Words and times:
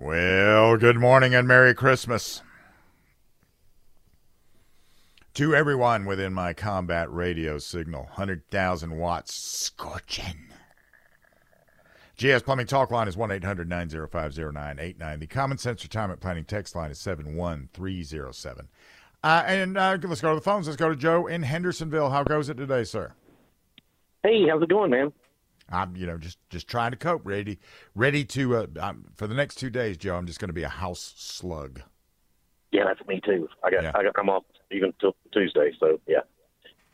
Well, 0.00 0.76
good 0.76 0.96
morning 0.96 1.34
and 1.34 1.48
Merry 1.48 1.74
Christmas. 1.74 2.42
To 5.34 5.56
everyone 5.56 6.04
within 6.04 6.32
my 6.32 6.52
combat 6.52 7.12
radio 7.12 7.58
signal, 7.58 8.04
100,000 8.04 8.96
watts 8.96 9.34
scorching. 9.34 10.52
GS 12.16 12.42
Plumbing 12.42 12.68
Talk 12.68 12.92
line 12.92 13.08
is 13.08 13.16
1 13.16 13.32
800 13.32 13.68
905 13.68 14.38
0989. 14.38 15.18
The 15.18 15.26
Common 15.26 15.58
Sense 15.58 15.82
Retirement 15.82 16.20
Planning 16.20 16.44
text 16.44 16.76
line 16.76 16.92
is 16.92 17.00
71307. 17.00 18.68
Uh, 19.24 19.42
and 19.46 19.76
uh, 19.76 19.98
let's 20.00 20.20
go 20.20 20.28
to 20.28 20.36
the 20.36 20.40
phones. 20.40 20.68
Let's 20.68 20.76
go 20.76 20.90
to 20.90 20.96
Joe 20.96 21.26
in 21.26 21.42
Hendersonville. 21.42 22.10
How 22.10 22.22
goes 22.22 22.48
it 22.48 22.56
today, 22.56 22.84
sir? 22.84 23.14
Hey, 24.22 24.46
how's 24.48 24.62
it 24.62 24.68
going, 24.68 24.92
man? 24.92 25.12
I'm, 25.70 25.96
you 25.96 26.06
know, 26.06 26.16
just 26.18 26.38
just 26.50 26.66
trying 26.68 26.90
to 26.92 26.96
cope. 26.96 27.22
Ready, 27.24 27.58
ready 27.94 28.24
to 28.24 28.56
uh, 28.56 28.66
um, 28.80 29.04
for 29.16 29.26
the 29.26 29.34
next 29.34 29.56
two 29.56 29.70
days, 29.70 29.96
Joe. 29.96 30.16
I'm 30.16 30.26
just 30.26 30.40
going 30.40 30.48
to 30.48 30.54
be 30.54 30.62
a 30.62 30.68
house 30.68 31.14
slug. 31.16 31.80
Yeah, 32.72 32.84
that's 32.84 33.06
me 33.08 33.20
too. 33.24 33.48
I 33.64 33.70
got, 33.70 33.82
Yeah. 33.82 33.92
I 33.94 34.02
got, 34.02 34.12
I'm 34.18 34.28
off 34.28 34.44
even 34.70 34.92
till 35.00 35.14
Tuesday. 35.32 35.72
So 35.80 36.00
yeah, 36.06 36.18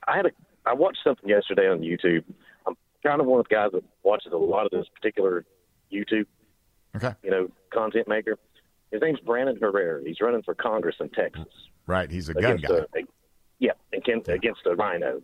I 0.06 0.16
had 0.16 0.26
a, 0.26 0.30
I 0.66 0.72
watched 0.74 0.98
something 1.04 1.28
yesterday 1.28 1.68
on 1.68 1.80
YouTube. 1.80 2.24
I'm 2.66 2.74
kind 3.04 3.20
of 3.20 3.26
one 3.26 3.40
of 3.40 3.46
the 3.48 3.54
guys 3.54 3.70
that 3.72 3.82
watches 4.02 4.32
a 4.32 4.36
lot 4.36 4.66
of 4.66 4.70
this 4.70 4.86
particular 4.94 5.44
YouTube, 5.92 6.27
Okay, 6.96 7.12
you 7.22 7.30
know, 7.30 7.48
content 7.72 8.06
maker. 8.08 8.36
His 8.92 9.00
name's 9.02 9.18
Brandon 9.20 9.56
Herrera. 9.60 10.02
He's 10.04 10.20
running 10.20 10.42
for 10.42 10.54
Congress 10.54 10.94
in 11.00 11.08
Texas. 11.10 11.46
right. 11.86 12.08
He's 12.10 12.28
a 12.28 12.34
gun 12.34 12.58
guy. 12.58 12.68
A, 12.74 12.80
a- 12.82 13.04
yeah, 13.58 13.72
against, 13.92 14.28
against 14.28 14.60
a 14.66 14.74
rhino. 14.77 15.22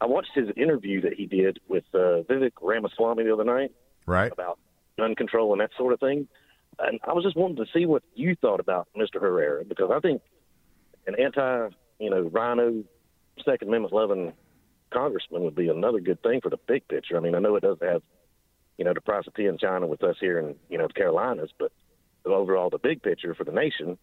I 0.00 0.06
watched 0.06 0.30
his 0.34 0.48
interview 0.56 1.00
that 1.02 1.14
he 1.14 1.26
did 1.26 1.60
with 1.68 1.84
uh, 1.94 2.22
Vivek 2.28 2.52
Ramaswamy 2.60 3.24
the 3.24 3.32
other 3.32 3.44
night. 3.44 3.72
Right. 4.04 4.32
about 4.32 4.58
gun 4.98 5.14
control 5.14 5.52
and 5.52 5.60
that 5.60 5.70
sort 5.76 5.92
of 5.92 6.00
thing. 6.00 6.26
And 6.78 6.98
I 7.04 7.12
was 7.12 7.24
just 7.24 7.36
wanting 7.36 7.56
to 7.56 7.66
see 7.72 7.86
what 7.86 8.02
you 8.14 8.34
thought 8.34 8.60
about 8.60 8.88
Mr. 8.96 9.20
Herrera 9.20 9.64
because 9.64 9.90
I 9.94 10.00
think 10.00 10.22
an 11.06 11.14
anti, 11.18 11.68
you 11.98 12.10
know, 12.10 12.22
rhino, 12.22 12.84
Second 13.44 13.68
Amendment 13.68 13.94
loving 13.94 14.32
congressman 14.92 15.42
would 15.42 15.54
be 15.54 15.68
another 15.68 16.00
good 16.00 16.22
thing 16.22 16.40
for 16.40 16.50
the 16.50 16.58
big 16.66 16.86
picture. 16.88 17.16
I 17.16 17.20
mean, 17.20 17.34
I 17.34 17.38
know 17.38 17.56
it 17.56 17.62
doesn't 17.62 17.86
have, 17.86 18.02
you 18.76 18.84
know, 18.84 18.94
the 18.94 19.00
price 19.00 19.26
of 19.26 19.34
tea 19.34 19.46
in 19.46 19.58
China 19.58 19.86
with 19.86 20.02
us 20.02 20.16
here 20.20 20.38
in, 20.38 20.54
you 20.68 20.78
know, 20.78 20.86
the 20.86 20.92
Carolinas, 20.92 21.50
but 21.58 21.72
overall, 22.24 22.70
the 22.70 22.78
big 22.78 23.02
picture 23.02 23.34
for 23.34 23.44
the 23.44 23.52
nation, 23.52 23.98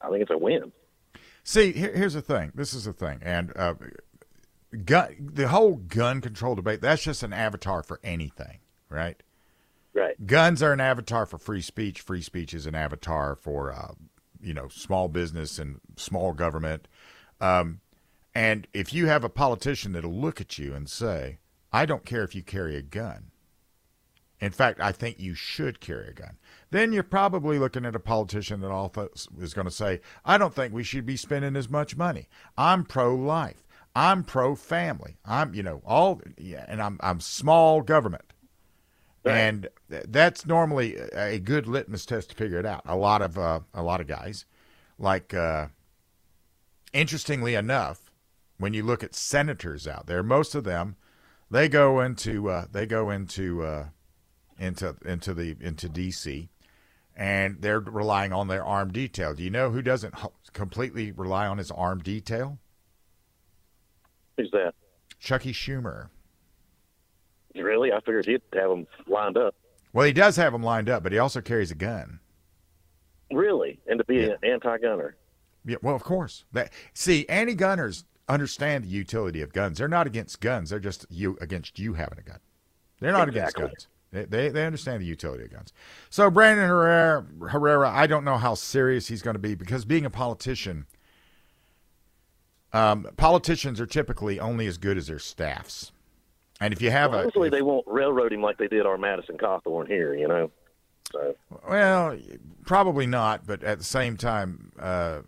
I 0.00 0.10
think 0.10 0.22
it's 0.22 0.30
a 0.30 0.38
win. 0.38 0.72
See, 1.44 1.72
here, 1.72 1.92
here's 1.94 2.14
the 2.14 2.22
thing. 2.22 2.52
This 2.54 2.74
is 2.74 2.84
the 2.84 2.92
thing, 2.92 3.20
and 3.22 3.52
uh, 3.56 3.74
gun, 4.74 5.30
the 5.32 5.48
whole 5.48 5.76
gun 5.76 6.20
control 6.20 6.54
debate. 6.54 6.80
That's 6.80 7.02
just 7.02 7.22
an 7.22 7.32
avatar 7.32 7.82
for 7.82 8.00
anything, 8.02 8.58
right? 8.88 9.22
Right. 9.94 10.26
Guns 10.26 10.62
are 10.62 10.72
an 10.72 10.80
avatar 10.80 11.24
for 11.26 11.38
free 11.38 11.60
speech. 11.60 12.00
Free 12.00 12.22
speech 12.22 12.52
is 12.52 12.66
an 12.66 12.74
avatar 12.74 13.36
for, 13.36 13.72
uh, 13.72 13.94
you 14.40 14.52
know, 14.52 14.68
small 14.68 15.08
business 15.08 15.58
and 15.58 15.80
small 15.96 16.32
government. 16.32 16.88
Um, 17.40 17.80
and 18.34 18.66
if 18.74 18.92
you 18.92 19.06
have 19.06 19.22
a 19.22 19.28
politician 19.28 19.92
that'll 19.92 20.12
look 20.12 20.40
at 20.40 20.58
you 20.58 20.74
and 20.74 20.88
say, 20.88 21.38
"I 21.72 21.86
don't 21.86 22.04
care 22.04 22.24
if 22.24 22.34
you 22.34 22.42
carry 22.42 22.74
a 22.74 22.82
gun," 22.82 23.30
In 24.44 24.50
fact, 24.50 24.78
I 24.78 24.92
think 24.92 25.18
you 25.18 25.34
should 25.34 25.80
carry 25.80 26.08
a 26.08 26.12
gun. 26.12 26.36
Then 26.70 26.92
you're 26.92 27.02
probably 27.02 27.58
looking 27.58 27.86
at 27.86 27.94
a 27.94 28.00
politician 28.00 28.60
that 28.60 28.70
also 28.70 29.08
is 29.40 29.54
going 29.54 29.66
to 29.66 29.70
say, 29.70 30.02
I 30.22 30.36
don't 30.36 30.54
think 30.54 30.74
we 30.74 30.82
should 30.82 31.06
be 31.06 31.16
spending 31.16 31.56
as 31.56 31.70
much 31.70 31.96
money. 31.96 32.28
I'm 32.58 32.84
pro 32.84 33.14
life. 33.14 33.63
I'm 33.94 34.24
pro 34.24 34.54
family. 34.54 35.18
I'm, 35.24 35.54
you 35.54 35.62
know, 35.62 35.82
all, 35.84 36.20
yeah, 36.36 36.64
and 36.68 36.82
I'm, 36.82 36.98
I'm 37.00 37.20
small 37.20 37.80
government. 37.82 38.32
Right. 39.24 39.36
And 39.36 39.68
that's 39.88 40.44
normally 40.44 40.96
a 40.96 41.38
good 41.38 41.66
litmus 41.66 42.04
test 42.04 42.30
to 42.30 42.36
figure 42.36 42.58
it 42.58 42.66
out. 42.66 42.82
A 42.84 42.96
lot 42.96 43.22
of, 43.22 43.38
uh, 43.38 43.60
a 43.72 43.82
lot 43.82 44.00
of 44.00 44.06
guys, 44.06 44.44
like, 44.98 45.32
uh, 45.32 45.68
interestingly 46.92 47.54
enough, 47.54 48.10
when 48.58 48.74
you 48.74 48.82
look 48.82 49.02
at 49.02 49.14
senators 49.14 49.88
out 49.88 50.06
there, 50.06 50.22
most 50.22 50.54
of 50.54 50.64
them, 50.64 50.96
they 51.50 51.68
go 51.68 52.00
into, 52.00 52.50
uh, 52.50 52.66
they 52.70 52.86
go 52.86 53.10
into, 53.10 53.62
uh, 53.62 53.86
into 54.58 54.96
into 55.04 55.34
the 55.34 55.56
into 55.60 55.88
DC, 55.88 56.48
and 57.16 57.60
they're 57.60 57.80
relying 57.80 58.32
on 58.32 58.48
their 58.48 58.64
armed 58.64 58.92
detail. 58.92 59.34
Do 59.34 59.42
you 59.42 59.50
know 59.50 59.70
who 59.70 59.82
doesn't 59.82 60.14
completely 60.52 61.12
rely 61.12 61.46
on 61.46 61.58
his 61.58 61.70
armed 61.70 62.04
detail? 62.04 62.58
Who's 64.36 64.50
that? 64.52 64.74
Chucky 65.18 65.52
Schumer. 65.52 66.08
Really? 67.54 67.92
I 67.92 68.00
figured 68.00 68.26
he'd 68.26 68.42
have 68.54 68.70
them 68.70 68.86
lined 69.06 69.36
up. 69.36 69.54
Well, 69.92 70.06
he 70.06 70.12
does 70.12 70.36
have 70.36 70.52
them 70.52 70.62
lined 70.62 70.88
up, 70.88 71.02
but 71.04 71.12
he 71.12 71.18
also 71.18 71.40
carries 71.40 71.70
a 71.70 71.74
gun. 71.76 72.18
Really? 73.30 73.80
And 73.86 73.98
to 73.98 74.04
be 74.04 74.16
Yeah. 74.16 74.30
an 74.30 74.38
anti-gunner. 74.42 75.16
Yeah, 75.64 75.76
well, 75.82 75.94
of 75.94 76.02
course. 76.02 76.44
That 76.52 76.72
see, 76.92 77.26
anti-gunners 77.28 78.04
understand 78.28 78.84
the 78.84 78.88
utility 78.88 79.40
of 79.40 79.52
guns. 79.52 79.78
They're 79.78 79.88
not 79.88 80.06
against 80.06 80.40
guns. 80.40 80.70
They're 80.70 80.78
just 80.80 81.06
you 81.10 81.38
against 81.40 81.78
you 81.78 81.94
having 81.94 82.18
a 82.18 82.22
gun. 82.22 82.40
They're 83.00 83.12
not 83.12 83.28
Exactly. 83.28 83.64
against 83.64 83.86
guns. 83.86 83.88
They, 84.12 84.24
they 84.24 84.48
they 84.50 84.66
understand 84.66 85.00
the 85.02 85.06
utility 85.06 85.44
of 85.44 85.50
guns. 85.50 85.72
So 86.10 86.30
Brandon 86.30 86.68
Herrera, 86.68 87.24
Herrera, 87.50 87.90
I 87.90 88.06
don't 88.06 88.24
know 88.24 88.36
how 88.36 88.54
serious 88.54 89.08
he's 89.08 89.22
going 89.22 89.34
to 89.34 89.40
be 89.40 89.54
because 89.54 89.84
being 89.84 90.04
a 90.04 90.10
politician, 90.10 90.86
um, 92.74 93.08
politicians 93.16 93.80
are 93.80 93.86
typically 93.86 94.38
only 94.38 94.66
as 94.66 94.76
good 94.76 94.98
as 94.98 95.06
their 95.06 95.18
staffs. 95.18 95.92
And 96.60 96.72
if 96.74 96.82
you 96.82 96.90
have 96.90 97.10
Well, 97.12 97.20
a 97.20 97.22
hopefully 97.24 97.48
they 97.48 97.62
won't 97.62 97.86
railroad 97.86 98.32
him 98.32 98.42
like 98.42 98.58
they 98.58 98.68
did 98.68 98.84
our 98.86 98.98
Madison 98.98 99.38
Cawthorn 99.38 99.86
here, 99.86 100.14
you 100.14 100.28
know. 100.28 100.50
So 101.12 101.34
well, 101.68 102.18
probably 102.64 103.06
not, 103.06 103.46
but 103.46 103.62
at 103.62 103.78
the 103.78 103.84
same 103.84 104.16
time, 104.16 104.72
uh, 104.78 105.20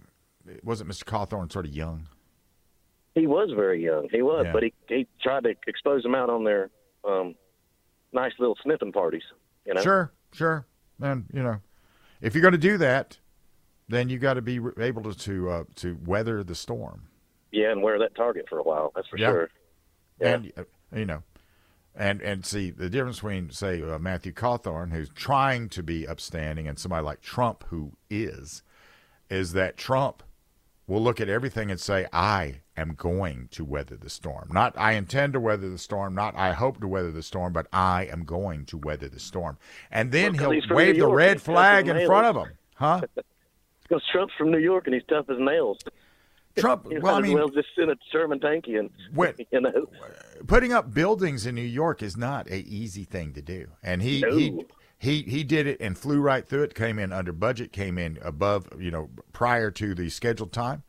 wasn't 0.63 0.91
Mr. 0.91 1.05
Cawthorn 1.05 1.51
sort 1.53 1.65
of 1.67 1.73
young? 1.75 2.09
he 3.15 3.27
was 3.27 3.51
very 3.57 3.83
young. 3.83 4.09
He 4.13 4.21
was, 4.21 4.45
Yeah. 4.45 4.53
but 4.53 4.63
he 4.63 4.75
he 4.89 5.07
tried 5.23 5.45
to 5.45 5.55
expose 5.67 6.03
them 6.03 6.15
out 6.15 6.29
on 6.29 6.45
their 6.45 6.69
um, 7.03 7.35
nice 8.13 8.33
little 8.39 8.59
sniffing 8.63 8.93
parties. 8.93 9.23
You 9.65 9.73
know. 9.73 9.81
Sure, 9.81 10.13
sure. 10.33 10.67
And 11.01 11.25
you 11.33 11.43
know, 11.43 11.61
if 12.21 12.35
you're 12.35 12.43
going 12.43 12.53
to 12.53 12.59
do 12.59 12.77
that, 12.79 13.19
then 13.89 14.11
you 14.11 14.19
got 14.19 14.35
to 14.35 14.43
be 14.43 14.61
able 14.79 15.03
to 15.05 15.15
to, 15.15 15.51
uh, 15.51 15.65
to 15.77 15.99
weather 16.05 16.45
the 16.45 16.55
storm. 16.55 17.09
Yeah, 17.53 17.71
and 17.73 17.83
wear 17.83 17.99
that 17.99 18.15
target 18.15 18.47
for 18.49 18.59
a 18.59 18.63
while. 18.63 18.93
That's 18.95 19.09
for 19.09 19.19
Yeah. 19.19 19.31
sure. 19.31 19.51
Yeah. 20.21 20.35
And 20.35 20.53
uh, 20.57 20.65
you 20.95 21.07
know, 21.07 21.23
and 21.95 22.21
and 22.23 22.45
see 22.45 22.71
the 22.71 22.89
difference 22.91 23.17
between 23.17 23.51
say 23.51 23.83
uh, 23.83 23.99
Matthew 23.99 24.33
Cawthorn, 24.33 24.93
who's 24.93 25.11
trying 25.11 25.69
to 25.71 25.83
be 25.83 26.07
upstanding, 26.07 26.67
and 26.69 26.79
somebody 26.79 27.05
like 27.05 27.21
Trump, 27.21 27.65
who 27.69 27.93
is, 28.11 28.63
is 29.31 29.53
that 29.53 29.77
Trump 29.77 30.23
will 30.87 31.03
look 31.03 31.21
at 31.21 31.29
everything 31.29 31.71
and 31.71 31.81
say, 31.81 32.07
"I 32.13 32.63
am 32.77 32.95
going 32.95 33.49
to 33.53 33.65
weather 33.65 33.97
the 33.97 34.11
storm." 34.11 34.49
Not 34.53 34.75
"I 34.79 34.93
intend 34.93 35.33
to 35.35 35.41
weather 35.41 35.69
the 35.69 35.79
storm," 35.79 36.15
not 36.15 36.35
"I 36.37 36.53
hope 36.53 36.81
to 36.81 36.89
weather 36.89 37.13
the 37.13 37.23
storm," 37.23 37.53
but 37.53 37.67
"I 37.73 38.05
am 38.05 38.25
going 38.25 38.65
to 38.67 38.79
weather 38.79 39.09
the 39.09 39.21
storm." 39.21 39.59
And 39.91 40.13
then 40.13 40.37
Well, 40.37 40.53
he'll 40.53 40.75
wave 40.77 40.99
the 40.99 41.09
red 41.09 41.43
flag 41.43 41.89
in 41.89 42.07
front 42.07 42.27
of 42.27 42.37
him, 42.37 42.53
huh? 42.75 43.01
Because 43.89 44.03
Trump's 44.11 44.35
from 44.37 44.51
New 44.51 44.59
York 44.59 44.87
and 44.87 44.95
he's 44.95 45.05
tough 45.09 45.31
as 45.31 45.39
nails. 45.39 45.79
Trump. 46.57 46.87
Well, 47.01 47.15
I 47.17 47.21
mean, 47.21 47.35
well 47.35 47.49
just 47.49 47.69
send 47.77 47.91
a 47.91 47.97
Sherman 48.13 48.41
tanky 48.41 48.79
and 48.79 48.91
When- 49.15 49.35
you 49.51 49.61
know. 49.61 49.87
putting 50.47 50.73
up 50.73 50.93
buildings 50.93 51.47
in 51.47 51.55
New 51.55 51.63
York 51.63 52.03
is 52.03 52.17
not 52.17 52.49
a 52.49 52.59
easy 52.59 53.05
thing 53.05 53.33
to 53.35 53.43
do, 53.43 53.69
and 53.83 54.03
he 54.03 54.21
he 54.31 54.51
No. 54.51 54.65
he 54.99 55.23
he 55.23 55.45
did 55.45 55.67
it 55.67 55.81
and 55.81 55.97
flew 55.99 56.21
right 56.21 56.47
through 56.47 56.63
it. 56.65 56.75
Came 56.75 56.99
in 56.99 57.13
under 57.13 57.33
budget, 57.33 57.73
came 57.73 57.99
in 57.99 58.19
above, 58.23 58.69
you 58.79 58.91
know, 58.91 59.11
prior 59.33 59.71
to 59.73 59.95
the 59.95 60.09
scheduled 60.11 60.53
time. 60.53 60.83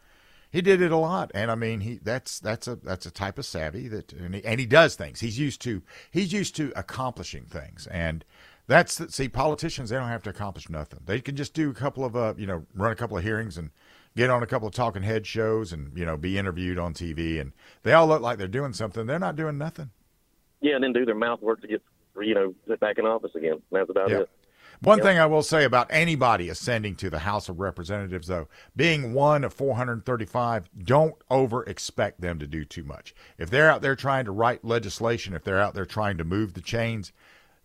He 0.49 0.61
did 0.61 0.81
it 0.81 0.93
a 0.93 0.97
lot, 0.97 1.29
and 1.35 1.51
I 1.51 1.55
mean, 1.55 1.81
he 1.81 1.99
that's 2.01 2.39
that's 2.39 2.67
a 2.69 2.77
that's 2.77 3.05
a 3.05 3.11
type 3.11 3.37
of 3.37 3.45
savvy 3.45 3.89
that, 3.89 4.13
and 4.13 4.35
he, 4.35 4.45
and 4.45 4.59
he 4.61 4.65
does 4.65 4.95
things. 4.95 5.19
He's 5.19 5.37
used 5.37 5.61
to 5.63 5.81
he's 6.09 6.31
used 6.31 6.55
to 6.55 6.71
accomplishing 6.75 7.43
things, 7.45 7.85
and 7.87 8.23
that's 8.67 8.97
the, 8.97 9.11
see 9.11 9.29
politicians 9.29 9.89
they 9.89 9.95
don't 9.97 10.07
have 10.09 10.23
to 10.23 10.29
accomplish 10.29 10.69
nothing. 10.69 10.99
They 11.05 11.21
can 11.21 11.35
just 11.35 11.53
do 11.53 11.69
a 11.69 11.73
couple 11.73 12.05
of 12.05 12.15
uh 12.15 12.33
you 12.37 12.45
know 12.47 12.65
run 12.75 12.91
a 12.91 12.95
couple 12.95 13.17
of 13.17 13.23
hearings 13.23 13.57
and 13.57 13.71
get 14.15 14.29
on 14.29 14.43
a 14.43 14.47
couple 14.47 14.67
of 14.67 14.73
talking 14.73 15.03
head 15.03 15.25
shows 15.25 15.71
and 15.71 15.97
you 15.97 16.05
know 16.05 16.17
be 16.17 16.37
interviewed 16.37 16.77
on 16.77 16.93
TV, 16.93 17.39
and 17.39 17.53
they 17.83 17.93
all 17.93 18.07
look 18.07 18.21
like 18.21 18.37
they're 18.37 18.47
doing 18.47 18.73
something. 18.73 19.05
They're 19.05 19.19
not 19.19 19.35
doing 19.35 19.57
nothing. 19.57 19.91
Yeah, 20.61 20.75
and 20.75 20.83
then 20.83 20.93
do 20.93 21.05
their 21.05 21.15
mouth 21.15 21.41
work 21.41 21.61
to 21.61 21.67
get 21.67 21.81
you 22.21 22.33
know 22.33 22.53
back 22.77 22.97
in 22.97 23.05
office 23.05 23.31
again. 23.35 23.61
That's 23.71 23.89
about 23.89 24.09
Yeah. 24.09 24.21
it. 24.21 24.29
One 24.81 25.01
thing 25.01 25.17
I 25.17 25.25
will 25.25 25.41
say 25.41 25.63
about 25.63 25.87
anybody 25.89 26.49
ascending 26.49 26.97
to 26.97 27.09
the 27.09 27.19
House 27.19 27.49
of 27.49 27.59
Representatives, 27.59 28.27
though, 28.27 28.47
being 28.75 29.11
one 29.11 29.43
of 29.43 29.51
435, 29.51 30.69
don't 30.83 31.15
over 31.31 31.63
expect 31.63 32.21
them 32.21 32.37
to 32.37 32.45
do 32.45 32.63
too 32.63 32.83
much. 32.83 33.15
If 33.39 33.49
they're 33.49 33.71
out 33.71 33.81
there 33.81 33.95
trying 33.95 34.25
to 34.25 34.31
write 34.31 34.63
legislation, 34.63 35.33
if 35.33 35.43
they're 35.43 35.59
out 35.59 35.73
there 35.73 35.85
trying 35.85 36.17
to 36.19 36.23
move 36.23 36.53
the 36.53 36.61
chains, 36.61 37.11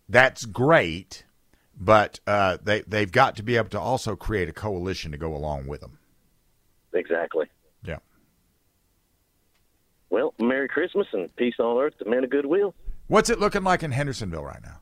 that's 0.09 0.45
great, 0.45 1.25
but 1.79 2.19
uh, 2.27 2.57
they, 2.63 2.81
they've 2.81 3.11
got 3.11 3.35
to 3.37 3.43
be 3.43 3.57
able 3.57 3.69
to 3.69 3.79
also 3.79 4.15
create 4.15 4.49
a 4.49 4.53
coalition 4.53 5.11
to 5.11 5.17
go 5.17 5.35
along 5.35 5.67
with 5.67 5.81
them. 5.81 5.99
Exactly. 6.93 7.47
Yeah. 7.83 7.97
Well, 10.09 10.33
Merry 10.39 10.67
Christmas 10.67 11.07
and 11.13 11.33
peace 11.35 11.55
on 11.59 11.77
earth 11.81 11.97
to 11.99 12.05
men 12.09 12.23
of 12.23 12.29
goodwill. 12.29 12.75
What's 13.07 13.29
it 13.29 13.39
looking 13.39 13.63
like 13.63 13.83
in 13.83 13.91
Hendersonville 13.91 14.43
right 14.43 14.61
now? 14.63 14.79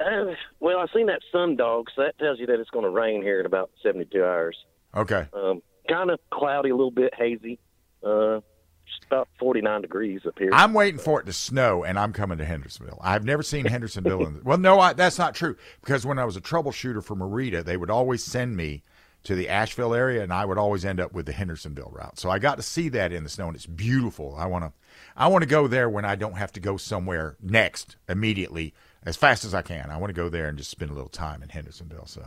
Uh, 0.00 0.34
well, 0.58 0.78
I've 0.78 0.88
seen 0.94 1.06
that 1.06 1.20
sun 1.30 1.56
dog, 1.56 1.86
so 1.94 2.02
that 2.02 2.18
tells 2.18 2.40
you 2.40 2.46
that 2.46 2.58
it's 2.58 2.70
going 2.70 2.84
to 2.84 2.90
rain 2.90 3.22
here 3.22 3.40
in 3.40 3.46
about 3.46 3.70
72 3.82 4.24
hours. 4.24 4.56
Okay. 4.94 5.26
Um, 5.32 5.62
kind 5.88 6.10
of 6.10 6.18
cloudy, 6.30 6.70
a 6.70 6.74
little 6.74 6.90
bit 6.90 7.14
hazy. 7.16 7.58
Uh, 8.02 8.40
just 8.86 9.04
about 9.04 9.28
49 9.38 9.82
degrees 9.82 10.22
up 10.26 10.38
here. 10.38 10.50
I'm 10.52 10.74
waiting 10.74 11.00
for 11.00 11.20
it 11.20 11.26
to 11.26 11.32
snow, 11.32 11.84
and 11.84 11.98
I'm 11.98 12.12
coming 12.12 12.38
to 12.38 12.44
Hendersonville. 12.44 12.98
I've 13.00 13.24
never 13.24 13.42
seen 13.42 13.64
Hendersonville. 13.64 14.26
In, 14.26 14.40
well, 14.44 14.58
no, 14.58 14.80
I, 14.80 14.92
that's 14.92 15.18
not 15.18 15.34
true. 15.34 15.56
Because 15.80 16.06
when 16.06 16.18
I 16.18 16.24
was 16.24 16.36
a 16.36 16.40
troubleshooter 16.40 17.02
for 17.02 17.14
Merida, 17.14 17.62
they 17.62 17.76
would 17.76 17.90
always 17.90 18.22
send 18.22 18.56
me 18.56 18.82
to 19.24 19.34
the 19.34 19.48
Asheville 19.48 19.94
area, 19.94 20.22
and 20.22 20.32
I 20.32 20.44
would 20.44 20.58
always 20.58 20.84
end 20.84 21.00
up 21.00 21.12
with 21.12 21.26
the 21.26 21.32
Hendersonville 21.32 21.92
route. 21.94 22.18
So 22.18 22.28
I 22.28 22.38
got 22.38 22.56
to 22.56 22.62
see 22.62 22.88
that 22.90 23.12
in 23.12 23.22
the 23.22 23.30
snow, 23.30 23.46
and 23.46 23.56
it's 23.56 23.66
beautiful. 23.66 24.34
I 24.36 24.46
want 24.46 24.64
to, 24.64 24.72
I 25.16 25.28
want 25.28 25.42
to 25.42 25.48
go 25.48 25.68
there 25.68 25.88
when 25.88 26.04
I 26.04 26.16
don't 26.16 26.36
have 26.36 26.52
to 26.52 26.60
go 26.60 26.76
somewhere 26.76 27.36
next 27.40 27.96
immediately 28.08 28.74
as 29.04 29.16
fast 29.16 29.44
as 29.44 29.54
I 29.54 29.62
can. 29.62 29.90
I 29.90 29.96
want 29.96 30.10
to 30.10 30.20
go 30.20 30.28
there 30.28 30.48
and 30.48 30.58
just 30.58 30.70
spend 30.70 30.90
a 30.90 30.94
little 30.94 31.08
time 31.08 31.42
in 31.42 31.48
Hendersonville. 31.48 32.06
So 32.06 32.26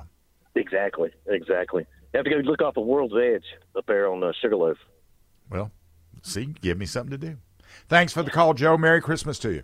exactly, 0.56 1.12
exactly. 1.28 1.86
You 2.14 2.18
have 2.18 2.26
to 2.26 2.30
go 2.30 2.38
look 2.38 2.62
off 2.62 2.76
the 2.76 2.82
World's 2.82 3.14
Edge 3.16 3.44
up 3.78 3.86
there 3.88 4.10
on 4.10 4.24
uh, 4.24 4.32
Sugarloaf. 4.42 4.78
Well, 5.50 5.72
see, 6.26 6.46
give 6.62 6.78
me 6.78 6.86
something 6.86 7.12
to 7.12 7.18
do. 7.18 7.38
Thanks 7.88 8.14
for 8.14 8.24
the 8.24 8.32
call, 8.32 8.54
Joe. 8.54 8.78
Merry 8.78 9.02
Christmas 9.02 9.40
to 9.40 9.52
you. 9.52 9.64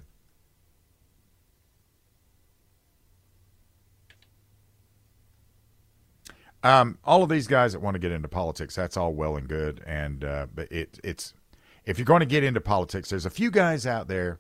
Um, 6.63 7.00
all 7.04 7.24
of 7.24 7.30
these 7.30 7.48
guys 7.48 7.74
that 7.74 7.80
want 7.80 7.96
to 7.96 8.00
get 8.00 8.12
into 8.12 8.28
politics, 8.28 8.75
that's 8.75 8.96
all 8.96 9.13
well 9.13 9.36
and 9.36 9.48
good, 9.48 9.81
and 9.86 10.24
uh, 10.24 10.48
but 10.54 10.72
it, 10.72 11.00
it's 11.04 11.34
if 11.86 11.98
you're 11.98 12.06
going 12.06 12.19
to 12.19 12.25
get 12.28 12.44
into 12.44 12.62
politics, 12.62 13.10
there's 13.10 13.25
a 13.25 13.31
few 13.31 13.50
guys 13.50 13.88
out 13.88 14.08
there 14.08 14.40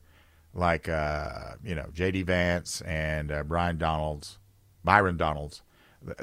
like 0.53 0.87
uh, 0.87 1.55
you 1.63 1.73
know 1.73 1.87
J.D. 1.93 2.21
Vance 2.23 2.81
and 2.81 3.31
uh, 3.31 3.43
Brian 3.43 3.79
Donalds, 3.79 4.37
Byron 4.83 5.17
Donalds. 5.17 5.63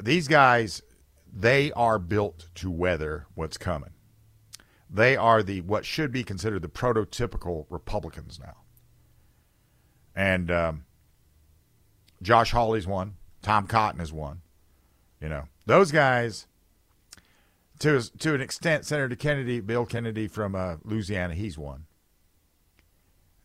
These 0.01 0.29
guys, 0.29 0.81
they 1.31 1.71
are 1.73 1.99
built 1.99 2.47
to 2.55 2.71
weather 2.71 3.25
what's 3.35 3.57
coming. 3.57 3.91
They 4.89 5.15
are 5.15 5.43
the 5.43 5.61
what 5.61 5.85
should 5.85 6.11
be 6.11 6.23
considered 6.23 6.61
the 6.61 6.69
prototypical 6.69 7.65
Republicans 7.69 8.39
now. 8.39 8.57
And 10.15 10.49
um, 10.49 10.85
Josh 12.21 12.51
Hawley's 12.51 12.87
one. 12.87 13.15
Tom 13.41 13.67
Cotton 13.67 14.01
is 14.01 14.11
one. 14.11 14.41
You 15.21 15.29
know 15.29 15.43
those 15.65 15.91
guys. 15.91 16.47
To 17.79 18.01
to 18.17 18.33
an 18.33 18.41
extent, 18.41 18.85
Senator 18.85 19.15
Kennedy, 19.15 19.61
Bill 19.61 19.85
Kennedy 19.85 20.27
from 20.27 20.55
uh, 20.55 20.77
Louisiana, 20.83 21.33
he's 21.33 21.57
one 21.57 21.85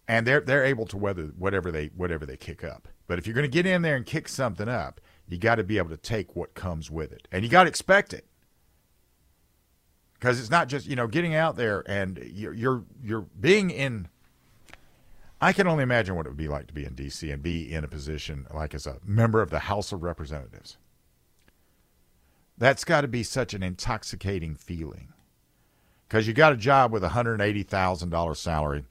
and 0.08 0.26
they're 0.26 0.41
they're 0.41 0.64
able 0.64 0.87
to 0.87 0.96
weather 0.96 1.32
whatever 1.37 1.70
they 1.70 1.87
whatever 1.96 2.26
they 2.26 2.37
kick 2.37 2.62
up. 2.64 2.88
But 3.06 3.19
if 3.19 3.26
you're 3.26 3.35
going 3.35 3.50
to 3.50 3.52
get 3.52 3.67
in 3.67 3.82
there 3.82 3.96
and 3.96 4.06
kick 4.06 4.29
something 4.29 4.69
up, 4.69 5.00
you 5.29 5.38
got 5.38 5.56
to 5.56 5.64
be 5.64 5.79
able 5.79 5.91
to 5.91 5.96
take 5.96 6.35
what 6.37 6.55
comes 6.55 6.91
with 6.91 7.12
it, 7.12 7.29
and 7.32 7.44
you 7.44 7.50
got 7.50 7.64
to 7.64 7.69
expect 7.69 8.12
it, 8.12 8.26
because 10.25 10.41
it's 10.41 10.50
not 10.50 10.69
just 10.69 10.87
you 10.87 10.97
know 10.97 11.06
getting 11.06 11.35
out 11.35 11.55
there 11.55 11.85
and 11.87 12.17
you're 12.32 12.55
you're 12.55 12.82
you're 13.03 13.26
being 13.38 13.71
in. 13.71 14.09
I 15.38 15.53
can 15.53 15.67
only 15.67 15.82
imagine 15.82 16.15
what 16.15 16.25
it 16.25 16.31
would 16.31 16.38
be 16.38 16.49
like 16.49 16.67
to 16.69 16.73
be 16.73 16.87
in 16.87 16.94
D.C. 16.94 17.31
and 17.31 17.43
be 17.43 17.71
in 17.71 17.85
a 17.85 17.88
position 17.88 18.47
like 18.50 18.73
as 18.73 18.87
a 18.87 18.97
member 19.05 19.43
of 19.43 19.50
the 19.50 19.59
House 19.59 19.93
of 19.93 20.03
Representatives. 20.03 20.79
That's 22.56 22.85
got 22.85 23.03
to 23.03 23.09
be 23.09 23.23
such 23.23 23.53
an 23.53 23.62
intoxicating 23.62 24.55
feeling, 24.55 25.12
because 26.09 26.27
you 26.27 26.32
got 26.32 26.55
a 26.55 26.56
job 26.56 26.91
with 26.91 27.05
a 27.05 27.11
hundred 27.11 27.43
eighty 27.43 27.62
thousand 27.62 28.09
dollar 28.09 28.35
salary 28.35 28.85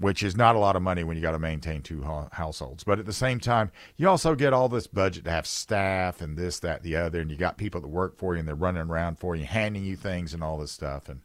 which 0.00 0.22
is 0.22 0.34
not 0.34 0.56
a 0.56 0.58
lot 0.58 0.76
of 0.76 0.82
money 0.82 1.04
when 1.04 1.14
you 1.14 1.22
got 1.22 1.32
to 1.32 1.38
maintain 1.38 1.82
two 1.82 2.02
households. 2.32 2.82
But 2.84 2.98
at 2.98 3.04
the 3.04 3.12
same 3.12 3.38
time, 3.38 3.70
you 3.98 4.08
also 4.08 4.34
get 4.34 4.54
all 4.54 4.70
this 4.70 4.86
budget 4.86 5.24
to 5.24 5.30
have 5.30 5.46
staff 5.46 6.22
and 6.22 6.38
this, 6.38 6.58
that, 6.60 6.82
the 6.82 6.96
other, 6.96 7.20
and 7.20 7.30
you 7.30 7.36
got 7.36 7.58
people 7.58 7.82
that 7.82 7.88
work 7.88 8.16
for 8.16 8.34
you 8.34 8.38
and 8.38 8.48
they're 8.48 8.54
running 8.54 8.82
around 8.82 9.18
for 9.18 9.36
you, 9.36 9.44
handing 9.44 9.84
you 9.84 9.96
things 9.96 10.32
and 10.32 10.42
all 10.42 10.56
this 10.56 10.72
stuff, 10.72 11.10
and 11.10 11.20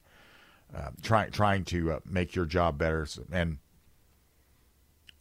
uh, 0.75 0.89
trying 1.01 1.31
trying 1.31 1.63
to 1.63 1.94
uh, 1.94 2.00
make 2.06 2.36
your 2.36 2.45
job 2.45 2.77
better. 2.77 3.07
And 3.31 3.60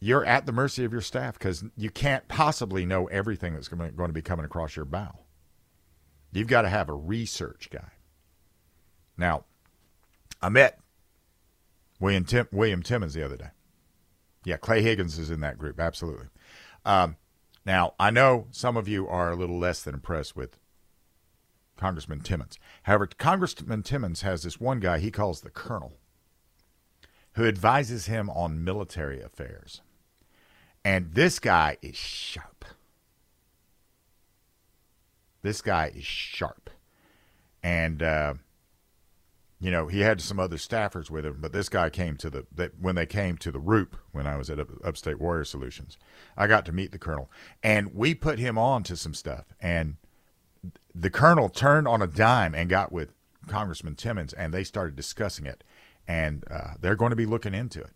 you're 0.01 0.25
at 0.25 0.45
the 0.45 0.51
mercy 0.51 0.83
of 0.83 0.91
your 0.91 1.01
staff 1.01 1.39
because 1.39 1.63
you 1.77 1.89
can't 1.89 2.27
possibly 2.27 2.85
know 2.85 3.05
everything 3.05 3.53
that's 3.53 3.69
going 3.69 3.95
to 3.95 4.07
be 4.09 4.21
coming 4.21 4.45
across 4.45 4.75
your 4.75 4.85
bow. 4.85 5.19
You've 6.33 6.49
got 6.49 6.63
to 6.63 6.69
have 6.69 6.89
a 6.89 6.93
research 6.93 7.69
guy. 7.71 7.91
Now, 9.17 9.45
I 10.41 10.49
met 10.49 10.81
William 11.99 12.25
Tim, 12.25 12.47
William 12.51 12.83
Timmons 12.83 13.13
the 13.13 13.23
other 13.23 13.37
day. 13.37 13.49
Yeah, 14.43 14.57
Clay 14.57 14.81
Higgins 14.81 15.17
is 15.17 15.31
in 15.31 15.39
that 15.41 15.57
group. 15.57 15.79
Absolutely. 15.79 16.27
Um, 16.83 17.17
now 17.65 17.93
I 17.99 18.11
know 18.11 18.47
some 18.51 18.77
of 18.77 18.87
you 18.87 19.07
are 19.07 19.31
a 19.31 19.35
little 19.35 19.57
less 19.57 19.81
than 19.81 19.95
impressed 19.95 20.35
with 20.35 20.59
Congressman 21.77 22.21
Timmons. 22.21 22.59
However, 22.83 23.07
Congressman 23.07 23.83
Timmons 23.83 24.21
has 24.21 24.43
this 24.43 24.59
one 24.59 24.79
guy 24.79 24.99
he 24.99 25.11
calls 25.11 25.41
the 25.41 25.49
Colonel, 25.49 25.93
who 27.33 27.47
advises 27.47 28.05
him 28.05 28.29
on 28.29 28.63
military 28.63 29.21
affairs, 29.21 29.81
and 30.83 31.13
this 31.13 31.39
guy 31.39 31.77
is 31.81 31.95
sharp. 31.95 32.65
This 35.41 35.61
guy 35.61 35.91
is 35.95 36.05
sharp, 36.05 36.69
and. 37.63 38.03
Uh, 38.03 38.33
you 39.65 39.71
know, 39.71 39.87
he 39.87 40.01
had 40.01 40.21
some 40.21 40.39
other 40.39 40.57
staffers 40.57 41.09
with 41.09 41.25
him, 41.25 41.37
but 41.39 41.51
this 41.51 41.69
guy 41.69 41.89
came 41.89 42.17
to 42.17 42.29
the 42.29 42.45
that 42.53 42.79
when 42.79 42.93
they 42.93 43.07
came 43.07 43.35
to 43.37 43.51
the 43.51 43.59
ROOP 43.59 43.95
when 44.11 44.27
I 44.27 44.37
was 44.37 44.47
at 44.51 44.59
Upstate 44.83 45.19
Warrior 45.19 45.43
Solutions, 45.43 45.97
I 46.37 46.45
got 46.45 46.67
to 46.67 46.71
meet 46.71 46.91
the 46.91 46.99
colonel, 46.99 47.31
and 47.63 47.91
we 47.95 48.13
put 48.13 48.37
him 48.37 48.59
on 48.59 48.83
to 48.83 48.95
some 48.95 49.15
stuff, 49.15 49.45
and 49.59 49.95
the 50.93 51.09
colonel 51.09 51.49
turned 51.49 51.87
on 51.87 52.03
a 52.03 52.05
dime 52.05 52.53
and 52.53 52.69
got 52.69 52.91
with 52.91 53.13
Congressman 53.47 53.95
Timmons, 53.95 54.33
and 54.33 54.53
they 54.53 54.63
started 54.63 54.95
discussing 54.95 55.47
it, 55.47 55.63
and 56.07 56.43
uh, 56.51 56.75
they're 56.79 56.95
going 56.95 57.09
to 57.09 57.15
be 57.15 57.25
looking 57.25 57.55
into 57.55 57.81
it. 57.81 57.93